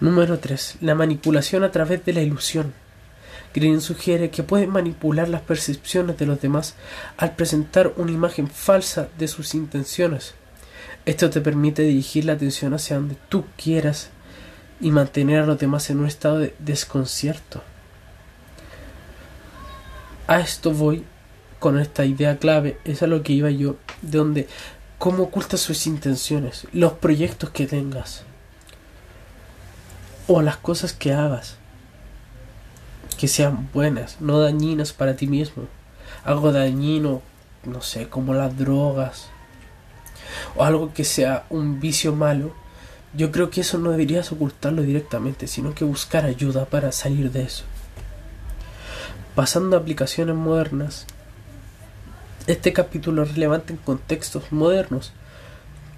Número 0.00 0.38
3. 0.38 0.78
La 0.80 0.94
manipulación 0.94 1.62
a 1.64 1.70
través 1.70 2.04
de 2.04 2.12
la 2.12 2.22
ilusión. 2.22 2.72
Green 3.54 3.80
sugiere 3.80 4.30
que 4.30 4.42
puedes 4.42 4.68
manipular 4.68 5.28
las 5.28 5.42
percepciones 5.42 6.16
de 6.16 6.26
los 6.26 6.40
demás 6.40 6.74
al 7.18 7.34
presentar 7.36 7.92
una 7.96 8.12
imagen 8.12 8.48
falsa 8.48 9.08
de 9.18 9.28
sus 9.28 9.54
intenciones. 9.54 10.34
Esto 11.04 11.30
te 11.30 11.40
permite 11.40 11.82
dirigir 11.82 12.24
la 12.24 12.34
atención 12.34 12.74
hacia 12.74 12.96
donde 12.96 13.16
tú 13.28 13.44
quieras 13.56 14.10
y 14.80 14.90
mantener 14.90 15.42
a 15.42 15.46
los 15.46 15.58
demás 15.58 15.90
en 15.90 15.98
un 15.98 16.06
estado 16.06 16.38
de 16.38 16.54
desconcierto. 16.60 17.62
A 20.28 20.38
esto 20.40 20.72
voy 20.72 21.04
con 21.58 21.78
esta 21.78 22.04
idea 22.04 22.38
clave, 22.38 22.78
es 22.84 23.02
a 23.02 23.06
lo 23.06 23.22
que 23.22 23.32
iba 23.32 23.50
yo, 23.50 23.76
de 24.00 24.18
donde 24.18 24.48
cómo 24.98 25.24
ocultas 25.24 25.60
sus 25.60 25.86
intenciones, 25.86 26.66
los 26.72 26.92
proyectos 26.92 27.50
que 27.50 27.66
tengas 27.66 28.22
o 30.28 30.40
las 30.40 30.56
cosas 30.56 30.92
que 30.92 31.12
hagas 31.12 31.56
que 33.18 33.28
sean 33.28 33.68
buenas, 33.72 34.20
no 34.20 34.40
dañinas 34.40 34.92
para 34.92 35.14
ti 35.14 35.26
mismo. 35.26 35.64
Algo 36.24 36.50
dañino, 36.50 37.22
no 37.64 37.80
sé, 37.80 38.08
como 38.08 38.34
las 38.34 38.56
drogas 38.56 39.31
o 40.56 40.64
algo 40.64 40.92
que 40.92 41.04
sea 41.04 41.44
un 41.50 41.80
vicio 41.80 42.14
malo. 42.14 42.54
Yo 43.14 43.30
creo 43.30 43.50
que 43.50 43.60
eso 43.60 43.78
no 43.78 43.90
deberías 43.90 44.32
ocultarlo 44.32 44.82
directamente, 44.82 45.46
sino 45.46 45.74
que 45.74 45.84
buscar 45.84 46.24
ayuda 46.24 46.64
para 46.64 46.92
salir 46.92 47.30
de 47.30 47.42
eso. 47.42 47.64
Pasando 49.34 49.76
a 49.76 49.80
aplicaciones 49.80 50.34
modernas, 50.34 51.06
este 52.46 52.72
capítulo 52.72 53.22
es 53.22 53.34
relevante 53.34 53.72
en 53.72 53.78
contextos 53.78 54.50
modernos, 54.50 55.12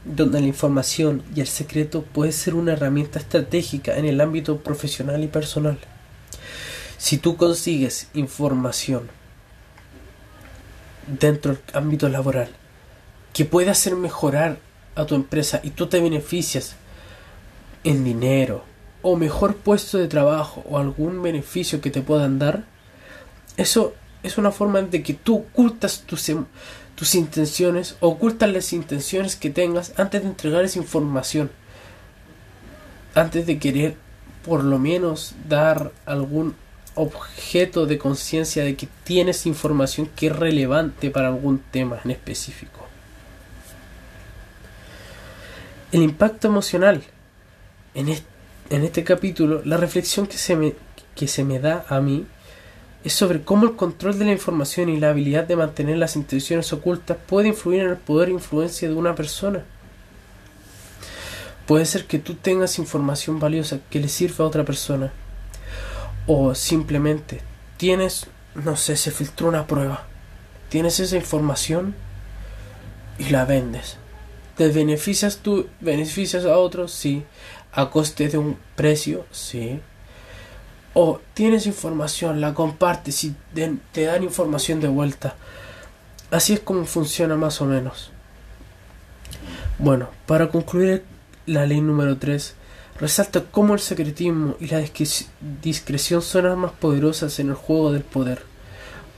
donde 0.05 0.41
la 0.41 0.47
información 0.47 1.23
y 1.35 1.41
el 1.41 1.47
secreto 1.47 2.03
puede 2.03 2.33
ser 2.33 2.55
una 2.55 2.73
herramienta 2.73 3.19
estratégica 3.19 3.97
en 3.97 4.05
el 4.05 4.21
ámbito 4.21 4.59
profesional 4.59 5.23
y 5.23 5.29
personal. 5.29 5.79
Si 6.99 7.19
tú 7.19 7.37
consigues 7.37 8.09
información 8.15 9.09
dentro 11.07 11.53
del 11.53 11.63
ámbito 11.75 12.09
laboral 12.09 12.51
que 13.35 13.45
puede 13.45 13.69
hacer 13.69 13.97
mejorar 13.97 14.59
a 14.95 15.05
tu 15.05 15.15
empresa 15.15 15.61
y 15.63 15.71
tú 15.71 15.89
te 15.89 16.01
beneficias 16.01 16.77
en 17.83 18.05
dinero 18.05 18.65
o 19.03 19.17
mejor 19.17 19.57
puesto 19.57 19.99
de 19.99 20.09
trabajo 20.09 20.65
o 20.71 20.79
algún 20.79 21.21
beneficio 21.21 21.83
que 21.83 21.91
te 21.91 22.01
puedan 22.01 22.39
dar, 22.39 22.65
eso 23.59 23.95
es 24.23 24.39
una 24.39 24.51
forma 24.51 24.81
de 24.81 25.03
que 25.03 25.13
tú 25.13 25.37
ocultas 25.37 26.05
tus, 26.07 26.29
em, 26.31 26.47
tus 26.95 27.15
intenciones, 27.15 27.97
ocultas 28.01 28.51
las 28.51 28.73
intenciones 28.73 29.37
que 29.37 29.51
tengas 29.51 29.93
antes 29.99 30.23
de 30.23 30.29
entregar 30.29 30.65
esa 30.65 30.79
información. 30.79 31.51
Antes 33.15 33.47
de 33.47 33.59
querer 33.59 33.97
por 34.45 34.65
lo 34.65 34.79
menos 34.79 35.35
dar 35.49 35.93
algún 36.07 36.55
objeto 36.95 37.87
de 37.87 37.99
conciencia 37.99 38.63
de 38.65 38.77
que 38.77 38.89
tienes 39.03 39.47
información 39.47 40.09
que 40.15 40.29
es 40.29 40.37
relevante 40.37 41.11
para 41.11 41.29
algún 41.29 41.59
tema 41.71 42.01
en 42.05 42.13
específico. 42.13 42.84
El 45.95 46.03
impacto 46.03 46.49
emocional. 46.49 47.05
En 47.95 48.09
este 48.69 49.05
capítulo, 49.05 49.63
la 49.65 49.77
reflexión 49.77 50.27
que 50.27 50.37
se 50.39 50.57
me, 50.57 51.59
da 51.61 51.87
a 51.89 52.01
mí 52.01 52.27
es 53.05 53.13
sobre 53.13 53.43
cómo 53.43 53.67
el 53.67 53.77
control 53.77 54.19
de 54.19 54.25
la 54.25 54.33
información 54.33 54.89
y 54.89 54.99
la 54.99 55.11
habilidad 55.11 55.45
de 55.45 55.55
mantener 55.55 55.99
las 55.99 56.17
intenciones 56.17 56.73
ocultas 56.73 57.17
puede 57.29 57.47
influir 57.47 57.83
en 57.83 57.91
el 57.91 57.97
poder 57.97 58.29
e 58.29 58.33
influencia 58.33 58.89
de 58.89 58.95
una 58.97 59.15
persona. 59.15 59.63
Puede 61.65 61.87
ser 61.87 62.07
que 62.07 62.19
tú 62.19 62.35
tengas 62.35 62.81
información 62.81 63.39
valiosa 63.39 63.79
que 63.89 64.01
le 64.01 64.09
sirva 64.09 64.45
a 64.45 64.49
otra 64.49 64.65
persona. 64.65 65.13
O 66.27 66.57
simplemente 66.57 67.41
tienes, 67.77 68.27
no 68.57 68.75
sé, 68.75 68.97
se 68.97 69.13
filtró 69.13 69.47
una 69.47 69.69
prueba. 69.69 70.09
Tienes 70.71 70.99
esa 70.99 71.15
información 71.15 71.95
y 73.17 73.29
la 73.29 73.45
vendes. 73.45 73.99
¿Te 74.57 74.69
beneficias 74.69 75.39
tú, 75.39 75.67
beneficias 75.81 76.45
a 76.45 76.57
otros? 76.59 76.93
Sí. 76.93 77.25
¿A 77.73 77.91
coste 77.91 78.29
de 78.29 78.39
un 78.39 78.57
precio? 78.77 79.27
Sí. 79.33 79.81
O 80.93 81.21
tienes 81.35 81.67
información, 81.67 82.41
la 82.41 82.55
compartes 82.55 83.25
y 83.25 83.35
te 83.93 84.05
dan 84.05 84.23
información 84.23 84.81
de 84.81 84.89
vuelta. 84.89 85.35
Así 86.31 86.53
es 86.53 86.61
como 86.61 86.85
funciona 86.85 87.37
más 87.37 87.61
o 87.61 87.65
menos. 87.65 88.13
Bueno, 89.79 90.09
para 90.27 90.49
concluir 90.51 91.05
la 91.47 91.67
ley 91.67 91.81
número 91.81 92.17
3 92.17 92.55
resalta 93.01 93.43
cómo 93.43 93.75
el 93.75 93.81
secretismo 93.81 94.57
y 94.61 94.69
la 94.69 94.83
discreción 95.63 96.23
son 96.23 96.47
armas 96.47 96.73
poderosas 96.73 97.41
en 97.41 97.49
el 97.49 97.55
juego 97.55 97.93
del 97.93 98.05
poder. 98.05 98.43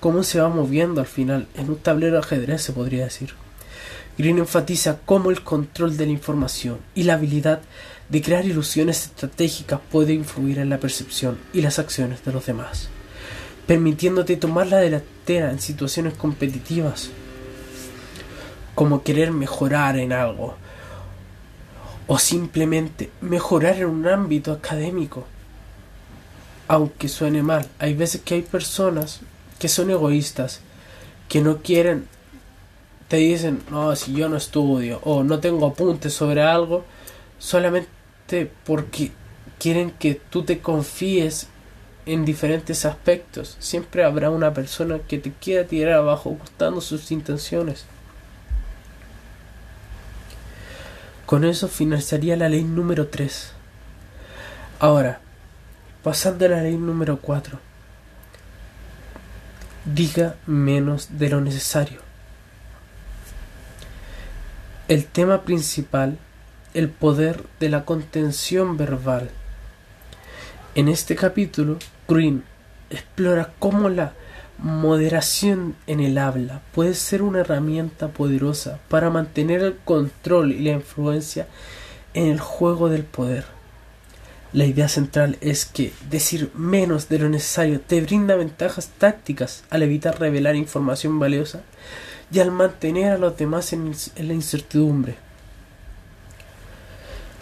Cómo 0.00 0.22
se 0.22 0.40
va 0.40 0.48
moviendo 0.48 1.02
al 1.02 1.06
final 1.06 1.46
en 1.56 1.68
un 1.68 1.76
tablero 1.76 2.18
ajedrez 2.18 2.62
se 2.62 2.72
podría 2.72 3.04
decir. 3.04 3.34
Green 4.18 4.38
enfatiza 4.38 4.98
cómo 5.04 5.30
el 5.30 5.42
control 5.42 5.96
de 5.96 6.06
la 6.06 6.12
información 6.12 6.78
y 6.94 7.02
la 7.02 7.14
habilidad 7.14 7.60
de 8.08 8.22
crear 8.22 8.46
ilusiones 8.46 9.04
estratégicas 9.04 9.80
puede 9.90 10.14
influir 10.14 10.58
en 10.58 10.70
la 10.70 10.78
percepción 10.78 11.38
y 11.52 11.60
las 11.60 11.78
acciones 11.78 12.24
de 12.24 12.32
los 12.32 12.46
demás, 12.46 12.88
permitiéndote 13.66 14.36
tomar 14.36 14.68
la 14.68 14.78
delantera 14.78 15.50
en 15.50 15.60
situaciones 15.60 16.14
competitivas, 16.14 17.10
como 18.74 19.02
querer 19.02 19.32
mejorar 19.32 19.98
en 19.98 20.12
algo, 20.12 20.56
o 22.06 22.18
simplemente 22.18 23.10
mejorar 23.20 23.76
en 23.76 23.86
un 23.86 24.06
ámbito 24.06 24.52
académico. 24.52 25.26
Aunque 26.68 27.08
suene 27.08 27.42
mal, 27.42 27.68
hay 27.78 27.94
veces 27.94 28.22
que 28.22 28.34
hay 28.34 28.42
personas 28.42 29.20
que 29.58 29.68
son 29.68 29.90
egoístas, 29.90 30.60
que 31.28 31.40
no 31.40 31.58
quieren, 31.58 32.06
te 33.08 33.16
dicen, 33.16 33.62
no, 33.70 33.94
si 33.94 34.14
yo 34.14 34.28
no 34.28 34.36
estudio 34.36 35.00
o 35.04 35.22
no 35.22 35.38
tengo 35.38 35.66
apuntes 35.66 36.12
sobre 36.12 36.42
algo, 36.42 36.84
solamente 37.38 38.50
porque 38.64 39.12
quieren 39.58 39.90
que 39.92 40.14
tú 40.14 40.42
te 40.42 40.60
confíes 40.60 41.48
en 42.06 42.24
diferentes 42.24 42.84
aspectos. 42.84 43.56
Siempre 43.58 44.04
habrá 44.04 44.30
una 44.30 44.54
persona 44.54 44.98
que 45.00 45.18
te 45.18 45.32
quiera 45.32 45.66
tirar 45.66 45.94
abajo 45.94 46.30
gustando 46.30 46.80
sus 46.80 47.10
intenciones. 47.10 47.84
Con 51.26 51.44
eso 51.44 51.66
finalizaría 51.66 52.36
la 52.36 52.48
ley 52.48 52.62
número 52.62 53.08
3. 53.08 53.52
Ahora, 54.78 55.20
pasando 56.04 56.46
a 56.46 56.48
la 56.48 56.62
ley 56.62 56.76
número 56.76 57.18
4. 57.20 57.58
Diga 59.84 60.36
menos 60.46 61.18
de 61.18 61.28
lo 61.28 61.40
necesario. 61.40 62.05
El 64.88 65.06
tema 65.06 65.42
principal 65.42 66.16
el 66.72 66.88
poder 66.88 67.42
de 67.58 67.68
la 67.68 67.84
contención 67.84 68.76
verbal. 68.76 69.30
En 70.76 70.86
este 70.86 71.16
capítulo, 71.16 71.78
Green 72.06 72.44
explora 72.90 73.52
cómo 73.58 73.88
la 73.88 74.12
moderación 74.58 75.74
en 75.88 75.98
el 75.98 76.18
habla 76.18 76.62
puede 76.72 76.94
ser 76.94 77.22
una 77.22 77.40
herramienta 77.40 78.08
poderosa 78.08 78.78
para 78.88 79.10
mantener 79.10 79.62
el 79.62 79.76
control 79.76 80.52
y 80.52 80.60
la 80.60 80.74
influencia 80.74 81.48
en 82.14 82.28
el 82.28 82.38
juego 82.38 82.88
del 82.88 83.02
poder. 83.02 83.44
La 84.52 84.66
idea 84.66 84.88
central 84.88 85.36
es 85.40 85.64
que 85.66 85.92
decir 86.08 86.52
menos 86.54 87.08
de 87.08 87.18
lo 87.18 87.28
necesario 87.28 87.80
te 87.80 88.00
brinda 88.02 88.36
ventajas 88.36 88.90
tácticas 88.98 89.64
al 89.68 89.82
evitar 89.82 90.20
revelar 90.20 90.54
información 90.54 91.18
valiosa 91.18 91.62
y 92.30 92.40
al 92.40 92.50
mantener 92.50 93.12
a 93.12 93.18
los 93.18 93.36
demás 93.36 93.72
en, 93.72 93.92
la 94.16 94.32
incertidumbre. 94.32 95.16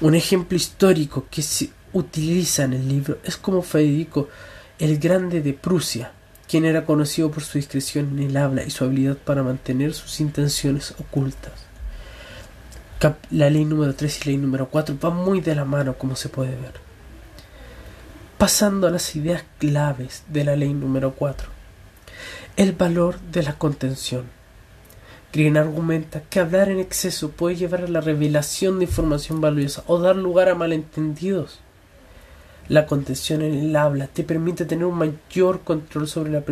Un 0.01 0.15
ejemplo 0.15 0.57
histórico 0.57 1.27
que 1.31 1.43
se 1.43 1.71
utiliza 1.93 2.65
en 2.65 2.75
el 2.75 2.89
libro 2.89 3.19
es 3.25 3.37
como 3.37 3.63
Federico 3.63 4.29
el 4.79 4.99
Grande 4.99 5.41
de 5.41 5.53
Prusia, 5.53 6.13
quien 6.49 6.65
era 6.65 6.85
conocido 6.85 7.31
por 7.31 7.43
su 7.43 7.59
discreción 7.59 8.19
en 8.19 8.31
el 8.31 8.37
habla 8.37 8.65
y 8.65 8.71
su 8.71 8.85
habilidad 8.85 9.17
para 9.17 9.43
mantener 9.43 9.95
sus 9.95 10.21
intenciones 10.21 10.93
ocultas. 10.99 11.53
La 13.31 13.51
ley 13.51 13.67
número 13.67 13.95
3 13.95 14.21
y 14.21 14.31
ley 14.31 14.37
número 14.39 14.69
4 14.71 14.97
van 14.99 15.17
muy 15.17 15.43
de 15.43 15.55
la 15.55 15.67
mano, 15.67 15.99
como 15.99 16.17
se 16.17 16.31
puede 16.31 16.53
ver. 16.53 16.73
Pasando 18.39 18.87
a 18.87 18.91
las 18.91 19.15
ideas 19.15 19.45
claves 19.59 20.23
de 20.29 20.45
la 20.45 20.57
ley 20.57 20.73
número 20.73 21.15
4. 21.15 21.49
El 22.57 22.73
valor 22.73 23.21
de 23.21 23.43
la 23.43 23.59
contención. 23.59 24.25
Green 25.35 25.57
argumenta 25.57 26.23
que 26.23 26.39
hablar 26.39 26.69
en 26.69 26.79
exceso 26.79 27.33
puede 27.33 27.57
llevar 27.57 27.83
a 27.83 27.89
la 27.89 28.01
revelación 28.01 28.79
de 28.79 28.85
información 28.85 29.41
valiosa 29.41 29.83
o 29.89 29.99
dar 29.99 30.15
lugar 30.15 30.49
a 30.49 30.55
malentendidos. 30.55 31.59
La 32.69 32.87
contención 32.87 33.43
en 33.43 33.53
el 33.53 33.75
habla 33.75 34.07
te 34.07 34.23
permite 34.23 34.65
tener 34.65 34.85
un 34.85 34.97
mayor 34.97 35.63
control 35.63 36.07
sobre 36.07 36.31
la 36.31 36.45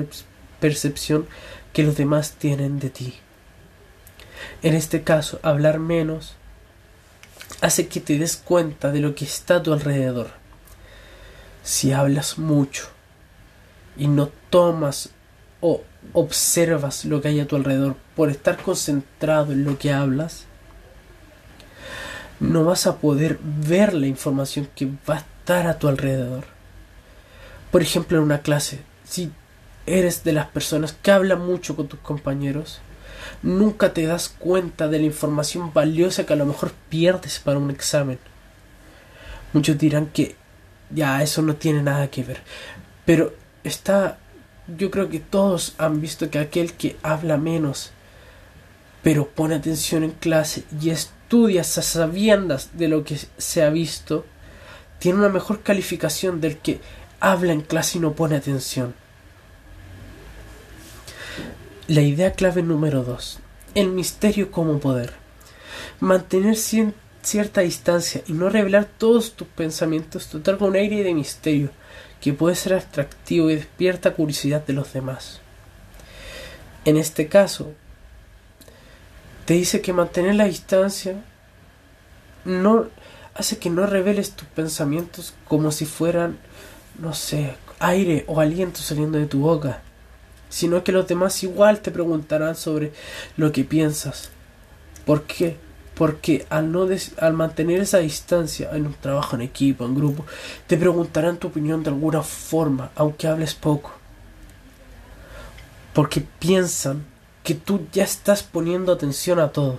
percepción 0.59 1.29
que 1.73 1.85
los 1.85 1.97
demás 1.97 2.33
tienen 2.33 2.81
de 2.81 2.91
ti. 2.91 3.15
En 4.63 4.75
este 4.75 5.03
caso, 5.03 5.39
hablar 5.45 5.79
menos 5.79 6.35
hace 7.61 7.87
que 7.87 8.01
te 8.01 8.19
des 8.19 8.37
cuenta 8.37 8.91
de 8.91 8.99
lo 8.99 9.15
que 9.15 9.25
está 9.25 9.57
a 9.57 9.63
tu 9.63 9.73
alrededor. 9.73 10.31
Si 11.63 11.93
hablas 11.93 12.37
mucho 12.37 12.89
y 13.97 14.09
no 14.09 14.29
tomas 14.51 15.11
o 15.63 15.81
observas 16.13 17.07
lo 17.07 17.23
que 17.23 17.29
hay 17.29 17.41
a 17.41 17.47
tu 17.47 17.57
alrededor 17.57 17.97
por 18.15 18.29
estar 18.29 18.59
concentrado 18.59 19.53
en 19.53 19.65
lo 19.65 19.79
que 19.79 19.93
hablas, 19.93 20.45
no 22.41 22.65
vas 22.65 22.87
a 22.87 22.99
poder 22.99 23.39
ver 23.43 23.95
la 23.95 24.09
información 24.09 24.69
que 24.75 24.91
va 25.09 25.15
a 25.15 25.19
estar 25.19 25.69
a 25.69 25.79
tu 25.79 25.89
alrededor. 25.89 26.45
Por 27.71 27.81
ejemplo, 27.81 28.19
en 28.19 28.25
una 28.25 28.43
clase, 28.43 28.81
si 29.05 29.31
eres 29.87 30.25
de 30.25 30.33
las 30.33 30.49
personas 30.49 30.93
que 30.93 31.13
hablan 31.13 31.47
mucho 31.47 31.77
con 31.77 31.87
tus 31.87 32.01
compañeros, 32.01 32.81
nunca 33.43 33.95
te 33.95 34.05
das 34.05 34.29
cuenta 34.29 34.89
de 34.89 34.99
la 34.99 35.07
información 35.07 35.73
valiosa 35.73 36.27
que 36.27 36.33
a 36.33 36.37
lo 36.37 36.47
mejor 36.47 36.73
pierdes 36.89 37.39
para 37.39 37.59
un 37.59 37.71
examen. 37.71 38.19
Muchos 39.53 39.79
dirán 39.79 40.07
que 40.07 40.35
ya 40.91 41.23
eso 41.23 41.41
no 41.43 41.55
tiene 41.55 41.83
nada 41.83 42.09
que 42.09 42.25
ver, 42.25 42.41
pero 43.07 43.33
está 43.63 44.19
yo 44.67 44.91
creo 44.91 45.09
que 45.09 45.21
todos 45.21 45.75
han 45.79 46.01
visto 46.01 46.31
que 46.31 46.39
aquel 46.39 46.75
que 46.75 46.97
habla 47.03 47.37
menos, 47.37 47.91
pero 49.03 49.29
pone 49.29 49.57
atención 49.57 50.05
en 50.05 50.13
clase 50.13 50.65
y 50.81 50.91
estudia 50.91 51.63
a 51.63 51.65
sabiendas 51.65 52.71
de 52.75 52.89
lo 52.89 53.05
que 53.05 53.19
se 53.39 53.63
ha 53.63 53.71
visto, 53.71 54.25
tiene 54.99 55.19
una 55.19 55.29
mejor 55.29 55.63
calificación 55.63 56.41
del 56.41 56.59
que 56.59 56.81
habla 57.19 57.53
en 57.53 57.63
clase 57.63 57.99
y 57.99 58.01
no 58.01 58.13
pone 58.13 58.37
atención. 58.37 58.95
La 61.89 62.03
idea 62.03 62.33
clave 62.33 62.63
número 62.63 63.03
2. 63.03 63.41
El 63.75 63.89
misterio 63.89 64.51
como 64.51 64.79
poder. 64.79 65.15
Mantener 65.99 66.57
cierta 66.57 67.61
distancia 67.63 68.23
y 68.27 68.33
no 68.33 68.49
revelar 68.49 68.89
todos 68.99 69.33
tus 69.33 69.49
pensamientos 69.49 70.29
te 70.29 70.37
otorga 70.37 70.67
un 70.67 70.77
aire 70.77 71.03
de 71.03 71.15
misterio 71.15 71.71
que 72.23 72.33
puede 72.33 72.55
ser 72.55 72.75
atractivo 72.75 73.51
y 73.51 73.57
despierta 73.57 74.15
curiosidad 74.15 74.65
de 74.65 74.73
los 74.73 74.93
demás. 74.93 75.41
En 76.85 76.97
este 76.97 77.27
caso, 77.27 77.73
te 79.45 79.55
dice 79.55 79.81
que 79.81 79.93
mantener 79.93 80.37
la 80.37 80.45
distancia 80.45 81.25
no 82.45 82.87
hace 83.35 83.59
que 83.59 83.71
no 83.71 83.87
reveles 83.87 84.33
tus 84.33 84.47
pensamientos 84.47 85.35
como 85.49 85.73
si 85.73 85.85
fueran, 85.85 86.39
no 86.99 87.13
sé, 87.13 87.57
aire 87.81 88.25
o 88.29 88.41
aliento 88.41 88.81
saliendo 88.81 89.19
de 89.19 89.27
tu 89.27 89.41
boca, 89.41 89.83
sino 90.49 90.85
que 90.85 90.93
los 90.93 91.09
demás 91.09 91.43
igual 91.43 91.81
te 91.81 91.91
preguntarán 91.91 92.55
sobre 92.55 92.93
lo 93.37 93.51
que 93.51 93.65
piensas. 93.65 94.31
¿Por 95.05 95.25
qué? 95.25 95.57
Porque 96.03 96.47
al, 96.51 96.73
no 96.73 96.89
al 97.19 97.33
mantener 97.33 97.81
esa 97.81 97.99
distancia 97.99 98.71
en 98.73 98.87
un 98.87 98.95
trabajo 98.95 99.37
en 99.37 99.43
equipo, 99.43 99.85
en 99.85 99.95
grupo, 99.95 100.27
te 100.67 100.77
preguntarán 100.77 101.37
tu 101.37 101.47
opinión 101.47 101.85
de 101.85 101.91
alguna 101.91 102.23
forma, 102.23 102.91
aunque 102.97 103.29
hables 103.29 103.55
poco. 103.55 103.93
Porque 105.93 106.27
piensan 106.41 107.05
que 107.45 107.55
tú 107.55 107.87
ya 107.93 108.03
estás 108.03 108.43
poniendo 108.43 108.93
atención 108.93 109.39
a 109.39 109.53
todo. 109.53 109.79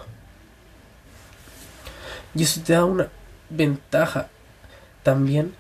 Y 2.33 2.43
eso 2.43 2.61
te 2.61 2.71
da 2.71 2.85
una 2.85 3.09
ventaja 3.49 4.29
también 5.03 5.53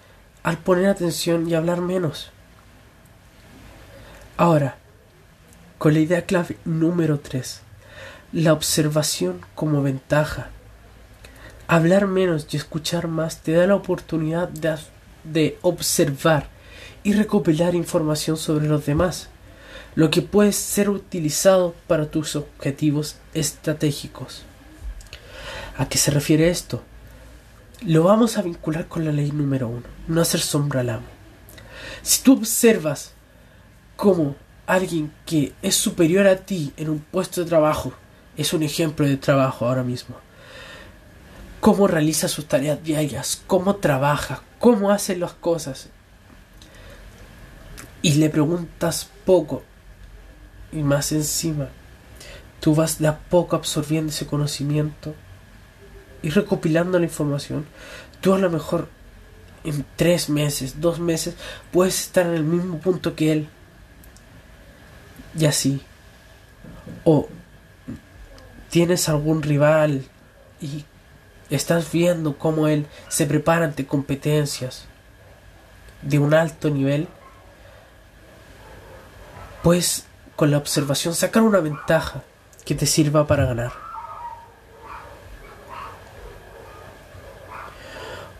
al 0.43 0.59
poner 0.59 0.87
atención 0.87 1.45
y 1.49 1.55
hablar 1.55 1.81
menos. 1.81 2.31
Ahora, 4.37 4.77
con 5.77 5.93
la 5.93 5.99
idea 5.99 6.25
clave 6.25 6.55
número 6.63 7.19
3, 7.19 7.59
la 8.31 8.53
observación 8.53 9.41
como 9.55 9.83
ventaja. 9.83 10.52
Hablar 11.67 12.07
menos 12.07 12.47
y 12.51 12.57
escuchar 12.57 13.07
más 13.07 13.37
te 13.41 13.53
da 13.53 13.67
la 13.67 13.75
oportunidad 13.75 14.49
de, 14.49 14.77
de 15.23 15.57
observar 15.61 16.47
y 17.03 17.13
recopilar 17.13 17.75
información 17.75 18.37
sobre 18.37 18.67
los 18.67 18.85
demás, 18.85 19.29
lo 19.95 20.09
que 20.09 20.21
puede 20.21 20.53
ser 20.53 20.89
utilizado 20.89 21.75
para 21.87 22.09
tus 22.09 22.35
objetivos 22.35 23.17
estratégicos. 23.33 24.43
¿A 25.77 25.87
qué 25.87 25.97
se 25.97 26.11
refiere 26.11 26.49
esto? 26.49 26.83
Lo 27.85 28.03
vamos 28.03 28.37
a 28.37 28.41
vincular 28.41 28.87
con 28.87 29.05
la 29.05 29.11
ley 29.11 29.31
número 29.31 29.67
uno, 29.67 29.83
no 30.07 30.21
hacer 30.21 30.39
sombra 30.39 30.81
al 30.81 30.89
amo. 30.89 31.07
Si 32.01 32.21
tú 32.21 32.33
observas 32.33 33.13
cómo 33.95 34.35
alguien 34.67 35.11
que 35.25 35.53
es 35.61 35.75
superior 35.75 36.27
a 36.27 36.37
ti 36.37 36.73
en 36.77 36.89
un 36.89 36.99
puesto 36.99 37.41
de 37.41 37.49
trabajo, 37.49 37.93
es 38.37 38.53
un 38.53 38.63
ejemplo 38.63 39.05
de 39.05 39.17
trabajo 39.17 39.67
ahora 39.67 39.83
mismo, 39.83 40.15
cómo 41.63 41.87
realiza 41.87 42.27
sus 42.27 42.45
tareas 42.45 42.83
diarias, 42.83 43.41
cómo 43.47 43.77
trabaja, 43.77 44.43
cómo 44.59 44.91
hace 44.91 45.15
las 45.15 45.31
cosas, 45.31 45.87
y 48.01 48.15
le 48.15 48.29
preguntas 48.29 49.09
poco 49.23 49.63
y 50.73 50.83
más 50.83 51.13
encima, 51.13 51.69
tú 52.59 52.75
vas 52.75 52.99
de 52.99 53.07
a 53.07 53.17
poco 53.17 53.55
absorbiendo 53.55 54.11
ese 54.11 54.27
conocimiento 54.27 55.15
y 56.21 56.31
recopilando 56.31 56.99
la 56.99 57.05
información, 57.05 57.65
tú 58.19 58.33
a 58.33 58.39
lo 58.39 58.49
mejor 58.49 58.89
en 59.63 59.85
tres 59.95 60.29
meses, 60.29 60.81
dos 60.81 60.99
meses, 60.99 61.35
puedes 61.71 62.01
estar 62.01 62.25
en 62.25 62.33
el 62.33 62.43
mismo 62.43 62.79
punto 62.79 63.15
que 63.15 63.31
él. 63.31 63.49
Y 65.39 65.45
así. 65.45 65.81
O 67.05 67.29
tienes 68.69 69.07
algún 69.07 69.41
rival 69.41 70.03
y 70.59 70.83
estás 71.49 71.91
viendo 71.91 72.37
cómo 72.37 72.67
él 72.67 72.87
se 73.09 73.25
prepara 73.25 73.65
ante 73.65 73.85
competencias 73.85 74.85
de 76.01 76.19
un 76.19 76.33
alto 76.33 76.69
nivel, 76.69 77.07
puedes 79.61 80.05
con 80.35 80.51
la 80.51 80.57
observación 80.57 81.13
sacar 81.13 81.43
una 81.43 81.59
ventaja 81.59 82.23
que 82.65 82.75
te 82.75 82.85
sirva 82.85 83.27
para 83.27 83.45
ganar. 83.45 83.71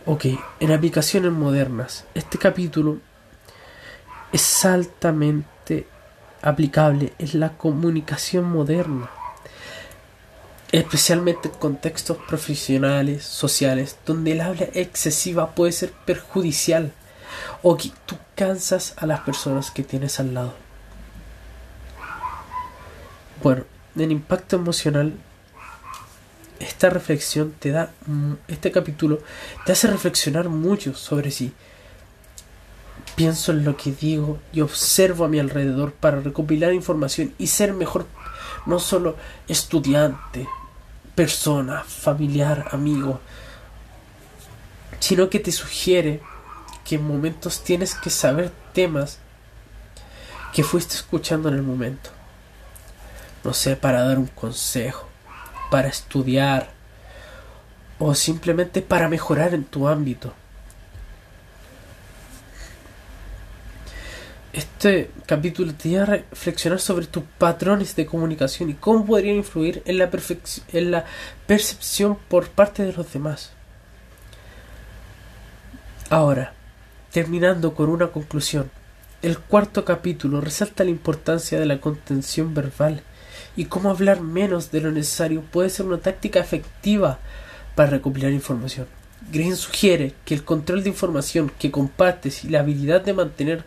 Ok, 0.06 0.26
en 0.60 0.72
aplicaciones 0.72 1.32
modernas, 1.32 2.04
este 2.14 2.36
capítulo 2.36 2.98
es 4.32 4.64
altamente 4.64 5.86
aplicable 6.42 7.14
en 7.18 7.40
la 7.40 7.56
comunicación 7.56 8.44
moderna, 8.44 9.08
especialmente 10.78 11.48
en 11.48 11.54
contextos 11.54 12.16
profesionales, 12.28 13.24
sociales, 13.24 13.96
donde 14.04 14.32
el 14.32 14.40
habla 14.40 14.66
excesiva 14.74 15.54
puede 15.54 15.70
ser 15.70 15.92
perjudicial 15.92 16.92
o 17.62 17.76
que 17.76 17.92
tú 18.06 18.16
cansas 18.34 18.94
a 18.96 19.06
las 19.06 19.20
personas 19.20 19.70
que 19.70 19.84
tienes 19.84 20.18
al 20.18 20.34
lado. 20.34 20.54
Bueno, 23.40 23.64
el 23.96 24.10
impacto 24.10 24.56
emocional 24.56 25.14
esta 26.58 26.90
reflexión 26.90 27.54
te 27.58 27.70
da, 27.70 27.92
este 28.48 28.72
capítulo 28.72 29.20
te 29.64 29.72
hace 29.72 29.86
reflexionar 29.86 30.48
mucho 30.48 30.94
sobre 30.94 31.30
sí. 31.30 31.52
Pienso 33.14 33.52
en 33.52 33.64
lo 33.64 33.76
que 33.76 33.92
digo 33.92 34.40
y 34.52 34.60
observo 34.60 35.24
a 35.24 35.28
mi 35.28 35.38
alrededor 35.38 35.92
para 35.92 36.20
recopilar 36.20 36.72
información 36.72 37.32
y 37.38 37.46
ser 37.46 37.74
mejor, 37.74 38.06
no 38.66 38.80
solo 38.80 39.16
estudiante, 39.46 40.48
persona, 41.14 41.84
familiar, 41.84 42.68
amigo, 42.72 43.20
sino 45.00 45.30
que 45.30 45.40
te 45.40 45.52
sugiere 45.52 46.20
que 46.84 46.96
en 46.96 47.06
momentos 47.06 47.62
tienes 47.62 47.94
que 47.94 48.10
saber 48.10 48.52
temas 48.72 49.18
que 50.52 50.64
fuiste 50.64 50.94
escuchando 50.94 51.48
en 51.48 51.54
el 51.54 51.62
momento. 51.62 52.10
No 53.42 53.52
sé, 53.52 53.76
para 53.76 54.02
dar 54.02 54.18
un 54.18 54.26
consejo 54.26 55.08
para 55.74 55.88
estudiar 55.88 56.68
o 57.98 58.14
simplemente 58.14 58.80
para 58.80 59.08
mejorar 59.08 59.54
en 59.54 59.64
tu 59.64 59.88
ámbito. 59.88 60.32
Este 64.54 65.10
capítulo 65.26 65.74
te 65.74 65.88
lleva 65.88 66.04
a 66.04 66.06
reflexionar 66.06 66.78
sobre 66.78 67.06
tus 67.06 67.24
patrones 67.38 67.96
de 67.96 68.06
comunicación 68.06 68.70
y 68.70 68.74
cómo 68.74 69.04
podrían 69.04 69.34
influir 69.34 69.82
en 69.84 69.98
la, 69.98 70.08
en 70.72 70.90
la 70.92 71.04
percepción 71.48 72.16
por 72.28 72.48
parte 72.50 72.84
de 72.84 72.92
los 72.92 73.12
demás. 73.12 73.50
Ahora, 76.08 76.52
terminando 77.10 77.74
con 77.74 77.88
una 77.88 78.12
conclusión, 78.12 78.70
el 79.22 79.40
cuarto 79.40 79.84
capítulo 79.84 80.40
resalta 80.40 80.84
la 80.84 80.90
importancia 80.90 81.58
de 81.58 81.66
la 81.66 81.80
contención 81.80 82.54
verbal 82.54 83.02
y 83.56 83.64
cómo 83.64 83.90
hablar 83.90 84.20
menos 84.20 84.70
de 84.70 84.82
lo 84.82 84.92
necesario 84.92 85.42
puede 85.42 85.68
ser 85.68 85.86
una 85.86 85.98
táctica 85.98 86.38
efectiva 86.38 87.18
para 87.74 87.90
recopilar 87.90 88.30
información. 88.30 88.86
Green 89.32 89.56
sugiere 89.56 90.14
que 90.24 90.34
el 90.34 90.44
control 90.44 90.84
de 90.84 90.90
información 90.90 91.50
que 91.58 91.72
compartes 91.72 92.44
y 92.44 92.50
la 92.50 92.60
habilidad 92.60 93.00
de 93.00 93.14
mantener 93.14 93.64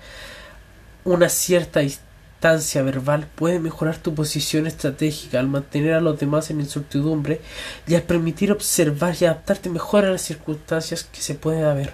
una 1.07 1.29
cierta 1.29 1.79
distancia 1.79 2.83
verbal 2.83 3.27
puede 3.35 3.59
mejorar 3.59 3.97
tu 3.97 4.13
posición 4.13 4.67
estratégica 4.67 5.39
al 5.39 5.47
mantener 5.47 5.93
a 5.93 6.01
los 6.01 6.19
demás 6.19 6.49
en 6.49 6.59
incertidumbre 6.59 7.41
y 7.87 7.95
al 7.95 8.03
permitir 8.03 8.51
observar 8.51 9.15
y 9.19 9.25
adaptarte 9.25 9.69
mejor 9.69 10.05
a 10.05 10.11
las 10.11 10.21
circunstancias 10.21 11.03
que 11.03 11.21
se 11.21 11.35
pueden 11.35 11.65
haber. 11.65 11.93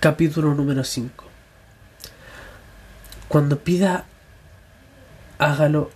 Capítulo 0.00 0.54
número 0.54 0.82
5 0.82 1.32
cuando 3.32 3.60
pida, 3.60 4.04
hágalo 5.38 5.90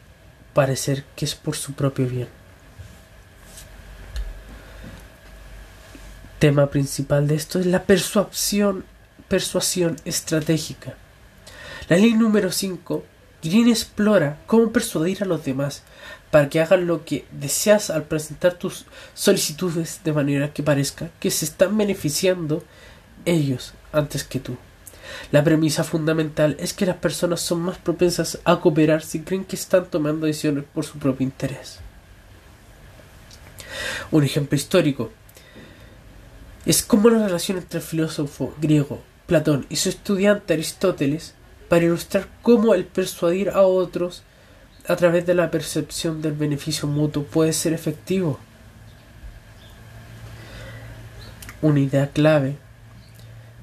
parecer 0.54 1.04
que 1.14 1.26
es 1.26 1.34
por 1.34 1.54
su 1.54 1.74
propio 1.74 2.06
bien. 2.06 2.28
Tema 6.38 6.68
principal 6.68 7.26
de 7.26 7.34
esto 7.34 7.58
es 7.58 7.64
la 7.64 7.84
persuasión, 7.84 8.84
persuasión 9.26 9.96
estratégica. 10.04 10.94
La 11.88 11.96
ley 11.96 12.12
número 12.12 12.52
5, 12.52 13.02
Green 13.42 13.68
explora 13.68 14.38
cómo 14.46 14.70
persuadir 14.70 15.22
a 15.22 15.26
los 15.26 15.44
demás 15.46 15.82
para 16.30 16.50
que 16.50 16.60
hagan 16.60 16.86
lo 16.86 17.06
que 17.06 17.24
deseas 17.30 17.88
al 17.88 18.02
presentar 18.02 18.54
tus 18.54 18.84
solicitudes 19.14 20.00
de 20.04 20.12
manera 20.12 20.52
que 20.52 20.62
parezca 20.62 21.08
que 21.20 21.30
se 21.30 21.46
están 21.46 21.78
beneficiando 21.78 22.62
ellos 23.24 23.72
antes 23.92 24.22
que 24.22 24.38
tú. 24.38 24.58
La 25.32 25.42
premisa 25.42 25.84
fundamental 25.84 26.56
es 26.60 26.74
que 26.74 26.84
las 26.84 26.96
personas 26.96 27.40
son 27.40 27.60
más 27.60 27.78
propensas 27.78 28.40
a 28.44 28.60
cooperar 28.60 29.02
si 29.02 29.20
creen 29.20 29.46
que 29.46 29.56
están 29.56 29.86
tomando 29.86 30.26
decisiones 30.26 30.64
por 30.74 30.84
su 30.84 30.98
propio 30.98 31.24
interés. 31.24 31.78
Un 34.10 34.22
ejemplo 34.22 34.54
histórico 34.54 35.12
es 36.66 36.82
como 36.82 37.08
la 37.08 37.24
relación 37.24 37.58
entre 37.58 37.78
el 37.78 37.84
filósofo 37.84 38.52
griego 38.60 39.00
Platón 39.26 39.66
y 39.68 39.76
su 39.76 39.88
estudiante 39.88 40.54
Aristóteles 40.54 41.34
para 41.68 41.84
ilustrar 41.84 42.28
cómo 42.42 42.74
el 42.74 42.84
persuadir 42.84 43.50
a 43.50 43.62
otros 43.62 44.24
a 44.86 44.96
través 44.96 45.26
de 45.26 45.34
la 45.34 45.50
percepción 45.50 46.22
del 46.22 46.32
beneficio 46.32 46.86
mutuo 46.86 47.24
puede 47.24 47.52
ser 47.52 47.72
efectivo. 47.72 48.38
Una 51.62 51.80
idea 51.80 52.10
clave 52.10 52.56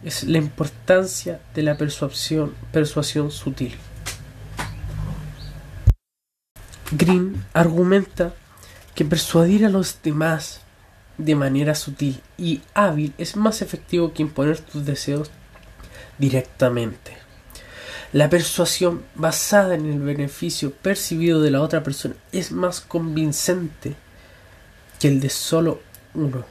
es 0.04 0.24
la 0.24 0.38
importancia 0.38 1.40
de 1.54 1.64
la 1.64 1.78
persuasión, 1.78 2.54
persuasión 2.72 3.32
sutil. 3.32 3.76
Green 6.92 7.46
argumenta 7.54 8.34
que 8.96 9.06
persuadir 9.06 9.66
a 9.66 9.70
los 9.70 10.02
demás 10.04 10.62
de 11.18 11.36
manera 11.36 11.76
sutil 11.76 12.22
y 12.38 12.62
hábil 12.74 13.14
es 13.18 13.36
más 13.36 13.62
efectivo 13.62 14.14
que 14.14 14.24
imponer 14.24 14.60
tus 14.60 14.86
deseos 14.86 15.30
directamente. 16.18 17.18
La 18.12 18.30
persuasión 18.30 19.04
basada 19.16 19.76
en 19.76 19.92
el 19.92 20.00
beneficio 20.00 20.72
percibido 20.72 21.42
de 21.42 21.52
la 21.52 21.62
otra 21.62 21.84
persona 21.84 22.16
es 22.32 22.52
más 22.52 22.82
convincente 22.82 23.96
que 25.00 25.08
el 25.08 25.20
de 25.20 25.30
solo 25.30 25.82
uno. 26.14 26.46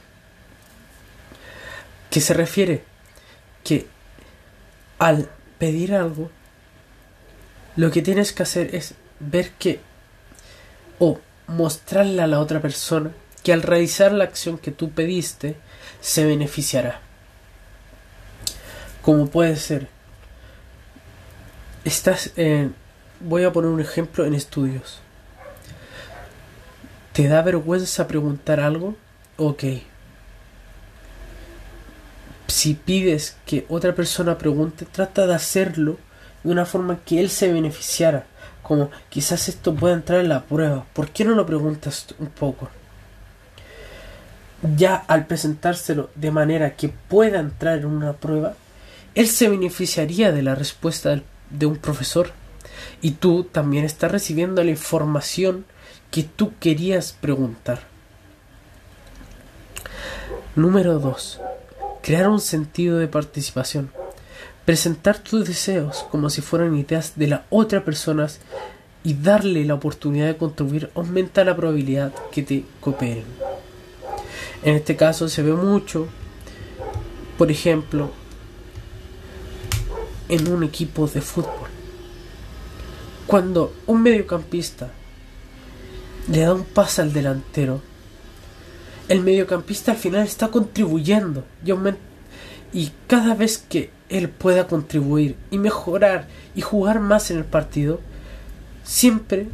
¿Qué 2.09 2.19
se 2.19 2.33
refiere? 2.33 2.93
que 3.63 3.87
al 4.99 5.29
pedir 5.57 5.95
algo, 5.95 6.29
lo 7.75 7.91
que 7.91 8.01
tienes 8.01 8.33
que 8.33 8.43
hacer 8.43 8.75
es 8.75 8.95
ver 9.19 9.51
que 9.51 9.79
o 10.99 11.19
mostrarle 11.47 12.21
a 12.21 12.27
la 12.27 12.39
otra 12.39 12.61
persona 12.61 13.11
que 13.43 13.53
al 13.53 13.61
realizar 13.61 14.11
la 14.13 14.23
acción 14.23 14.57
que 14.57 14.71
tú 14.71 14.91
pediste, 14.91 15.55
se 16.01 16.25
beneficiará. 16.25 17.01
Como 19.01 19.27
puede 19.27 19.57
ser, 19.57 19.89
estás 21.83 22.31
en, 22.37 22.73
voy 23.19 23.43
a 23.43 23.51
poner 23.51 23.69
un 23.69 23.81
ejemplo 23.81 24.25
en 24.25 24.33
estudios. 24.33 25.01
¿Te 27.11 27.27
da 27.27 27.41
vergüenza 27.41 28.07
preguntar 28.07 28.59
algo? 28.59 28.95
Ok. 29.37 29.63
Si 32.47 32.73
pides 32.75 33.37
que 33.45 33.65
otra 33.69 33.93
persona 33.93 34.37
pregunte, 34.37 34.85
trata 34.85 35.27
de 35.27 35.35
hacerlo 35.35 35.97
de 36.43 36.51
una 36.51 36.65
forma 36.65 36.99
que 37.05 37.19
él 37.19 37.29
se 37.29 37.51
beneficiara. 37.51 38.25
Como 38.61 38.89
quizás 39.09 39.49
esto 39.49 39.75
pueda 39.75 39.95
entrar 39.95 40.21
en 40.21 40.29
la 40.29 40.43
prueba. 40.45 40.85
¿Por 40.93 41.09
qué 41.09 41.25
no 41.25 41.35
lo 41.35 41.45
preguntas 41.45 42.07
un 42.19 42.27
poco? 42.27 42.69
Ya 44.77 44.95
al 44.95 45.27
presentárselo 45.27 46.09
de 46.15 46.31
manera 46.31 46.75
que 46.75 46.89
pueda 46.89 47.39
entrar 47.39 47.79
en 47.79 47.85
una 47.85 48.13
prueba, 48.13 48.55
él 49.13 49.27
se 49.27 49.49
beneficiaría 49.49 50.31
de 50.31 50.41
la 50.41 50.55
respuesta 50.55 51.21
de 51.49 51.65
un 51.65 51.75
profesor. 51.77 52.31
Y 53.01 53.11
tú 53.11 53.43
también 53.43 53.83
estás 53.83 54.11
recibiendo 54.11 54.63
la 54.63 54.71
información 54.71 55.65
que 56.11 56.23
tú 56.23 56.53
querías 56.59 57.11
preguntar. 57.11 57.81
Número 60.55 60.99
2. 60.99 61.41
Crear 62.01 62.29
un 62.29 62.39
sentido 62.39 62.99
de 62.99 63.07
participación. 63.07 63.91
Presentar 64.65 65.17
tus 65.17 65.45
deseos 65.45 66.05
como 66.09 66.29
si 66.29 66.41
fueran 66.41 66.77
ideas 66.77 67.13
de 67.17 67.27
la 67.27 67.45
otra 67.49 67.83
persona 67.83 68.27
y 69.03 69.15
darle 69.15 69.65
la 69.65 69.73
oportunidad 69.73 70.27
de 70.27 70.37
contribuir 70.37 70.89
aumenta 70.95 71.43
la 71.43 71.55
probabilidad 71.55 72.13
que 72.31 72.43
te 72.43 72.63
cooperen. 72.79 73.25
En 74.63 74.75
este 74.75 74.95
caso 74.95 75.27
se 75.27 75.41
ve 75.43 75.51
mucho, 75.51 76.07
por 77.37 77.51
ejemplo, 77.51 78.11
en 80.29 80.51
un 80.51 80.63
equipo 80.63 81.05
de 81.07 81.19
fútbol. 81.19 81.69
Cuando 83.27 83.73
un 83.87 84.01
mediocampista 84.01 84.89
le 86.29 86.41
da 86.41 86.53
un 86.53 86.63
pase 86.63 87.01
al 87.01 87.11
delantero, 87.11 87.81
el 89.09 89.19
mediocampista 89.19 89.91
al 89.91 89.97
final 89.97 90.23
está 90.23 90.47
contribuyendo 90.47 91.43
y, 91.65 91.73
y 92.77 92.91
cada 93.07 93.35
vez 93.35 93.57
que 93.57 93.89
él 94.07 94.29
pueda 94.29 94.67
contribuir 94.67 95.35
y 95.51 95.57
mejorar 95.57 96.27
y 96.55 96.61
jugar 96.61 97.01
más 97.01 97.31
en 97.31 97.37
el 97.37 97.45
partido, 97.45 97.99
siempre 98.85 99.47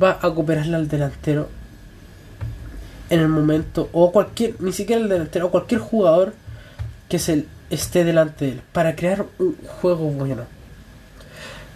va 0.00 0.20
a 0.22 0.32
cooperarle 0.32 0.76
al 0.76 0.88
delantero 0.88 1.48
en 3.10 3.20
el 3.20 3.28
momento, 3.28 3.88
o 3.92 4.12
cualquier, 4.12 4.60
ni 4.60 4.72
siquiera 4.72 5.02
el 5.02 5.08
delantero, 5.08 5.46
o 5.46 5.50
cualquier 5.50 5.80
jugador 5.80 6.34
que 7.08 7.18
se 7.18 7.46
esté 7.70 8.04
delante 8.04 8.46
de 8.46 8.52
él, 8.52 8.62
para 8.72 8.96
crear 8.96 9.26
un 9.38 9.56
juego 9.80 10.10
bueno. 10.10 10.44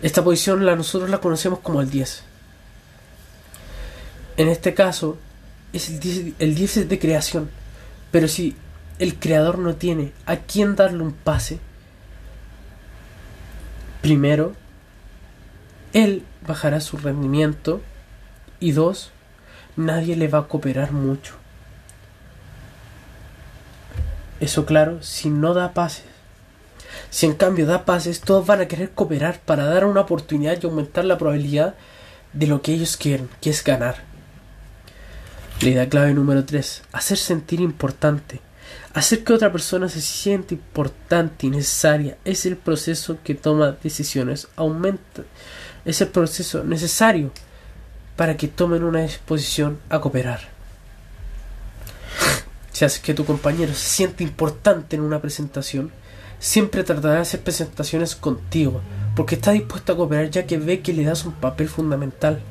Esta 0.02 0.24
posición 0.24 0.64
la, 0.64 0.76
nosotros 0.76 1.10
la 1.10 1.18
conocemos 1.18 1.60
como 1.60 1.80
el 1.80 1.90
10. 1.90 2.24
En 4.38 4.48
este 4.48 4.74
caso, 4.74 5.18
es 5.72 5.88
el 5.90 6.00
10, 6.00 6.34
el 6.38 6.54
10 6.54 6.76
es 6.78 6.88
de 6.88 6.98
creación, 6.98 7.50
pero 8.10 8.26
si 8.26 8.56
el 8.98 9.14
creador 9.16 9.58
no 9.58 9.74
tiene 9.76 10.12
a 10.26 10.36
quién 10.36 10.76
darle 10.76 11.02
un 11.02 11.12
pase, 11.12 11.58
primero, 14.02 14.54
él 15.92 16.24
bajará 16.46 16.80
su 16.80 16.96
rendimiento 16.96 17.80
y 18.58 18.72
dos, 18.72 19.12
nadie 19.76 20.16
le 20.16 20.28
va 20.28 20.38
a 20.40 20.48
cooperar 20.48 20.92
mucho. 20.92 21.34
Eso 24.40 24.64
claro, 24.64 25.02
si 25.02 25.28
no 25.28 25.54
da 25.54 25.74
pases. 25.74 26.04
Si 27.10 27.26
en 27.26 27.34
cambio 27.34 27.66
da 27.66 27.84
pases, 27.84 28.20
todos 28.20 28.46
van 28.46 28.60
a 28.60 28.68
querer 28.68 28.90
cooperar 28.90 29.40
para 29.40 29.64
dar 29.64 29.84
una 29.84 30.00
oportunidad 30.00 30.58
y 30.60 30.66
aumentar 30.66 31.04
la 31.04 31.18
probabilidad 31.18 31.74
de 32.32 32.46
lo 32.46 32.62
que 32.62 32.72
ellos 32.72 32.96
quieren, 32.96 33.28
que 33.40 33.50
es 33.50 33.62
ganar. 33.62 33.96
La 35.60 35.68
idea 35.68 35.88
clave 35.88 36.14
número 36.14 36.44
3. 36.44 36.82
Hacer 36.92 37.18
sentir 37.18 37.60
importante. 37.60 38.40
Hacer 38.94 39.24
que 39.24 39.34
otra 39.34 39.52
persona 39.52 39.88
se 39.88 40.00
sienta 40.00 40.54
importante 40.54 41.46
y 41.46 41.50
necesaria 41.50 42.16
es 42.24 42.46
el 42.46 42.56
proceso 42.56 43.18
que 43.22 43.34
toma 43.34 43.76
decisiones. 43.82 44.48
Aumenta. 44.56 45.22
Es 45.84 46.00
el 46.00 46.08
proceso 46.08 46.64
necesario 46.64 47.30
para 48.20 48.36
que 48.36 48.48
tomen 48.48 48.84
una 48.84 49.00
disposición 49.00 49.78
a 49.88 49.98
cooperar. 49.98 50.40
Si 52.70 52.84
haces 52.84 53.00
que 53.00 53.14
tu 53.14 53.24
compañero 53.24 53.72
se 53.72 53.88
siente 53.88 54.22
importante 54.22 54.94
en 54.94 55.00
una 55.00 55.22
presentación, 55.22 55.90
siempre 56.38 56.84
tratará 56.84 57.14
de 57.14 57.20
hacer 57.20 57.40
presentaciones 57.40 58.14
contigo, 58.14 58.82
porque 59.16 59.36
está 59.36 59.52
dispuesto 59.52 59.94
a 59.94 59.96
cooperar 59.96 60.28
ya 60.28 60.44
que 60.44 60.58
ve 60.58 60.80
que 60.80 60.92
le 60.92 61.04
das 61.04 61.24
un 61.24 61.32
papel 61.32 61.70
fundamental. 61.70 62.42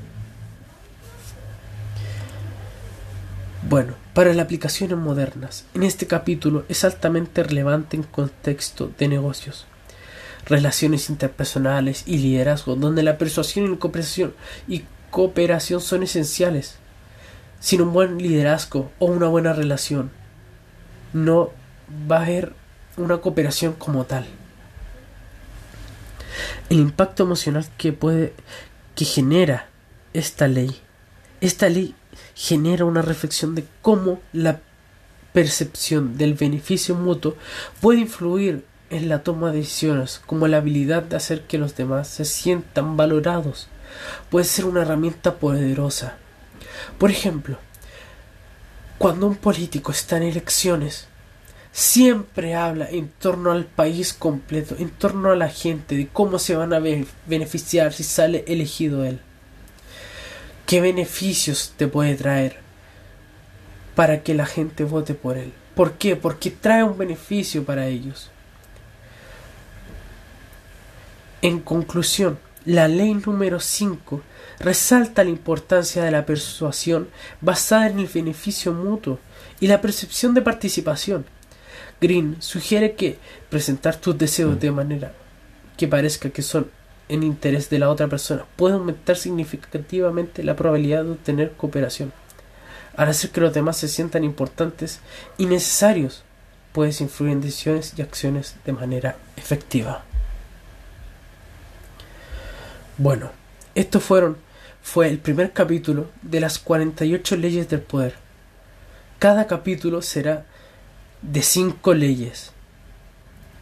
Bueno, 3.69 3.93
para 4.15 4.33
las 4.33 4.45
aplicaciones 4.45 4.97
modernas, 4.97 5.65
en 5.75 5.83
este 5.83 6.07
capítulo 6.07 6.65
es 6.67 6.83
altamente 6.83 7.43
relevante 7.43 7.95
en 7.95 8.01
contexto 8.01 8.91
de 8.97 9.07
negocios, 9.07 9.67
relaciones 10.47 11.11
interpersonales 11.11 12.05
y 12.07 12.17
liderazgo, 12.17 12.75
donde 12.75 13.03
la 13.03 13.19
persuasión 13.19 13.65
y 13.65 13.69
la 13.69 13.75
cooperación 15.09 15.81
son 15.81 16.03
esenciales. 16.03 16.75
Sin 17.59 17.81
un 17.81 17.91
buen 17.91 18.17
liderazgo 18.17 18.91
o 18.99 19.07
una 19.07 19.27
buena 19.27 19.53
relación, 19.53 20.11
no 21.11 21.51
va 22.09 22.19
a 22.19 22.23
haber 22.23 22.53
una 22.97 23.17
cooperación 23.17 23.73
como 23.73 24.05
tal. 24.05 24.25
El 26.69 26.79
impacto 26.79 27.23
emocional 27.23 27.67
que 27.77 27.91
puede 27.91 28.33
que 28.95 29.05
genera 29.05 29.67
esta 30.13 30.47
ley. 30.47 30.79
Esta 31.41 31.69
ley 31.69 31.95
genera 32.35 32.85
una 32.85 33.01
reflexión 33.01 33.55
de 33.55 33.65
cómo 33.81 34.19
la 34.33 34.59
percepción 35.33 36.17
del 36.17 36.33
beneficio 36.33 36.95
mutuo 36.95 37.35
puede 37.81 37.99
influir 37.99 38.65
en 38.89 39.07
la 39.09 39.23
toma 39.23 39.51
de 39.51 39.59
decisiones, 39.59 40.21
como 40.25 40.47
la 40.47 40.57
habilidad 40.57 41.03
de 41.03 41.15
hacer 41.15 41.43
que 41.43 41.57
los 41.57 41.75
demás 41.75 42.07
se 42.07 42.25
sientan 42.25 42.97
valorados 42.97 43.67
puede 44.29 44.45
ser 44.45 44.65
una 44.65 44.81
herramienta 44.81 45.35
poderosa. 45.35 46.17
Por 46.97 47.11
ejemplo, 47.11 47.57
cuando 48.97 49.27
un 49.27 49.35
político 49.35 49.91
está 49.91 50.17
en 50.17 50.23
elecciones, 50.23 51.07
siempre 51.71 52.55
habla 52.55 52.89
en 52.89 53.09
torno 53.09 53.51
al 53.51 53.65
país 53.65 54.13
completo, 54.13 54.75
en 54.77 54.89
torno 54.89 55.31
a 55.31 55.35
la 55.35 55.49
gente, 55.49 55.95
de 55.95 56.07
cómo 56.07 56.39
se 56.39 56.55
van 56.55 56.73
a 56.73 56.81
beneficiar 57.25 57.93
si 57.93 58.03
sale 58.03 58.43
elegido 58.47 59.05
él. 59.05 59.21
¿Qué 60.65 60.81
beneficios 60.81 61.73
te 61.77 61.87
puede 61.87 62.15
traer 62.15 62.57
para 63.95 64.21
que 64.21 64.33
la 64.33 64.45
gente 64.45 64.83
vote 64.83 65.13
por 65.13 65.37
él? 65.37 65.53
¿Por 65.75 65.93
qué? 65.93 66.15
Porque 66.15 66.51
trae 66.51 66.83
un 66.83 66.97
beneficio 66.97 67.63
para 67.63 67.87
ellos. 67.87 68.29
En 71.41 71.61
conclusión, 71.61 72.37
la 72.65 72.87
ley 72.87 73.13
número 73.13 73.59
5 73.59 74.21
resalta 74.59 75.23
la 75.23 75.29
importancia 75.29 76.03
de 76.03 76.11
la 76.11 76.25
persuasión 76.25 77.07
basada 77.41 77.87
en 77.87 77.99
el 77.99 78.07
beneficio 78.07 78.73
mutuo 78.73 79.19
y 79.59 79.67
la 79.67 79.81
percepción 79.81 80.33
de 80.33 80.41
participación. 80.41 81.25
Green 82.01 82.37
sugiere 82.39 82.95
que 82.95 83.17
presentar 83.49 83.95
tus 83.95 84.17
deseos 84.17 84.59
de 84.59 84.71
manera 84.71 85.13
que 85.77 85.87
parezca 85.87 86.29
que 86.29 86.41
son 86.41 86.69
en 87.07 87.23
interés 87.23 87.69
de 87.69 87.79
la 87.79 87.89
otra 87.89 88.07
persona 88.07 88.45
puede 88.55 88.75
aumentar 88.75 89.17
significativamente 89.17 90.43
la 90.43 90.55
probabilidad 90.55 91.03
de 91.03 91.11
obtener 91.11 91.53
cooperación. 91.53 92.13
Al 92.95 93.09
hacer 93.09 93.31
que 93.31 93.41
los 93.41 93.53
demás 93.53 93.77
se 93.77 93.87
sientan 93.87 94.23
importantes 94.23 94.99
y 95.37 95.45
necesarios, 95.45 96.23
puedes 96.73 97.01
influir 97.01 97.31
en 97.31 97.41
decisiones 97.41 97.93
y 97.97 98.01
acciones 98.01 98.55
de 98.65 98.73
manera 98.73 99.17
efectiva. 99.37 100.03
Bueno, 102.99 103.31
esto 103.75 104.01
fueron 104.01 104.35
fue 104.81 105.07
el 105.07 105.19
primer 105.19 105.53
capítulo 105.53 106.09
de 106.21 106.41
las 106.41 106.59
48 106.59 107.37
leyes 107.37 107.69
del 107.69 107.79
poder. 107.79 108.15
Cada 109.19 109.47
capítulo 109.47 110.01
será 110.01 110.45
de 111.21 111.41
5 111.41 111.93
leyes. 111.93 112.51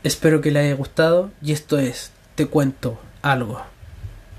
Espero 0.04 0.41
que 0.41 0.50
le 0.50 0.62
haya 0.62 0.73
gustado 0.73 1.30
y 1.39 1.52
esto 1.52 1.78
es 1.78 2.12
Te 2.34 2.47
cuento 2.47 3.00
algo. 3.21 3.62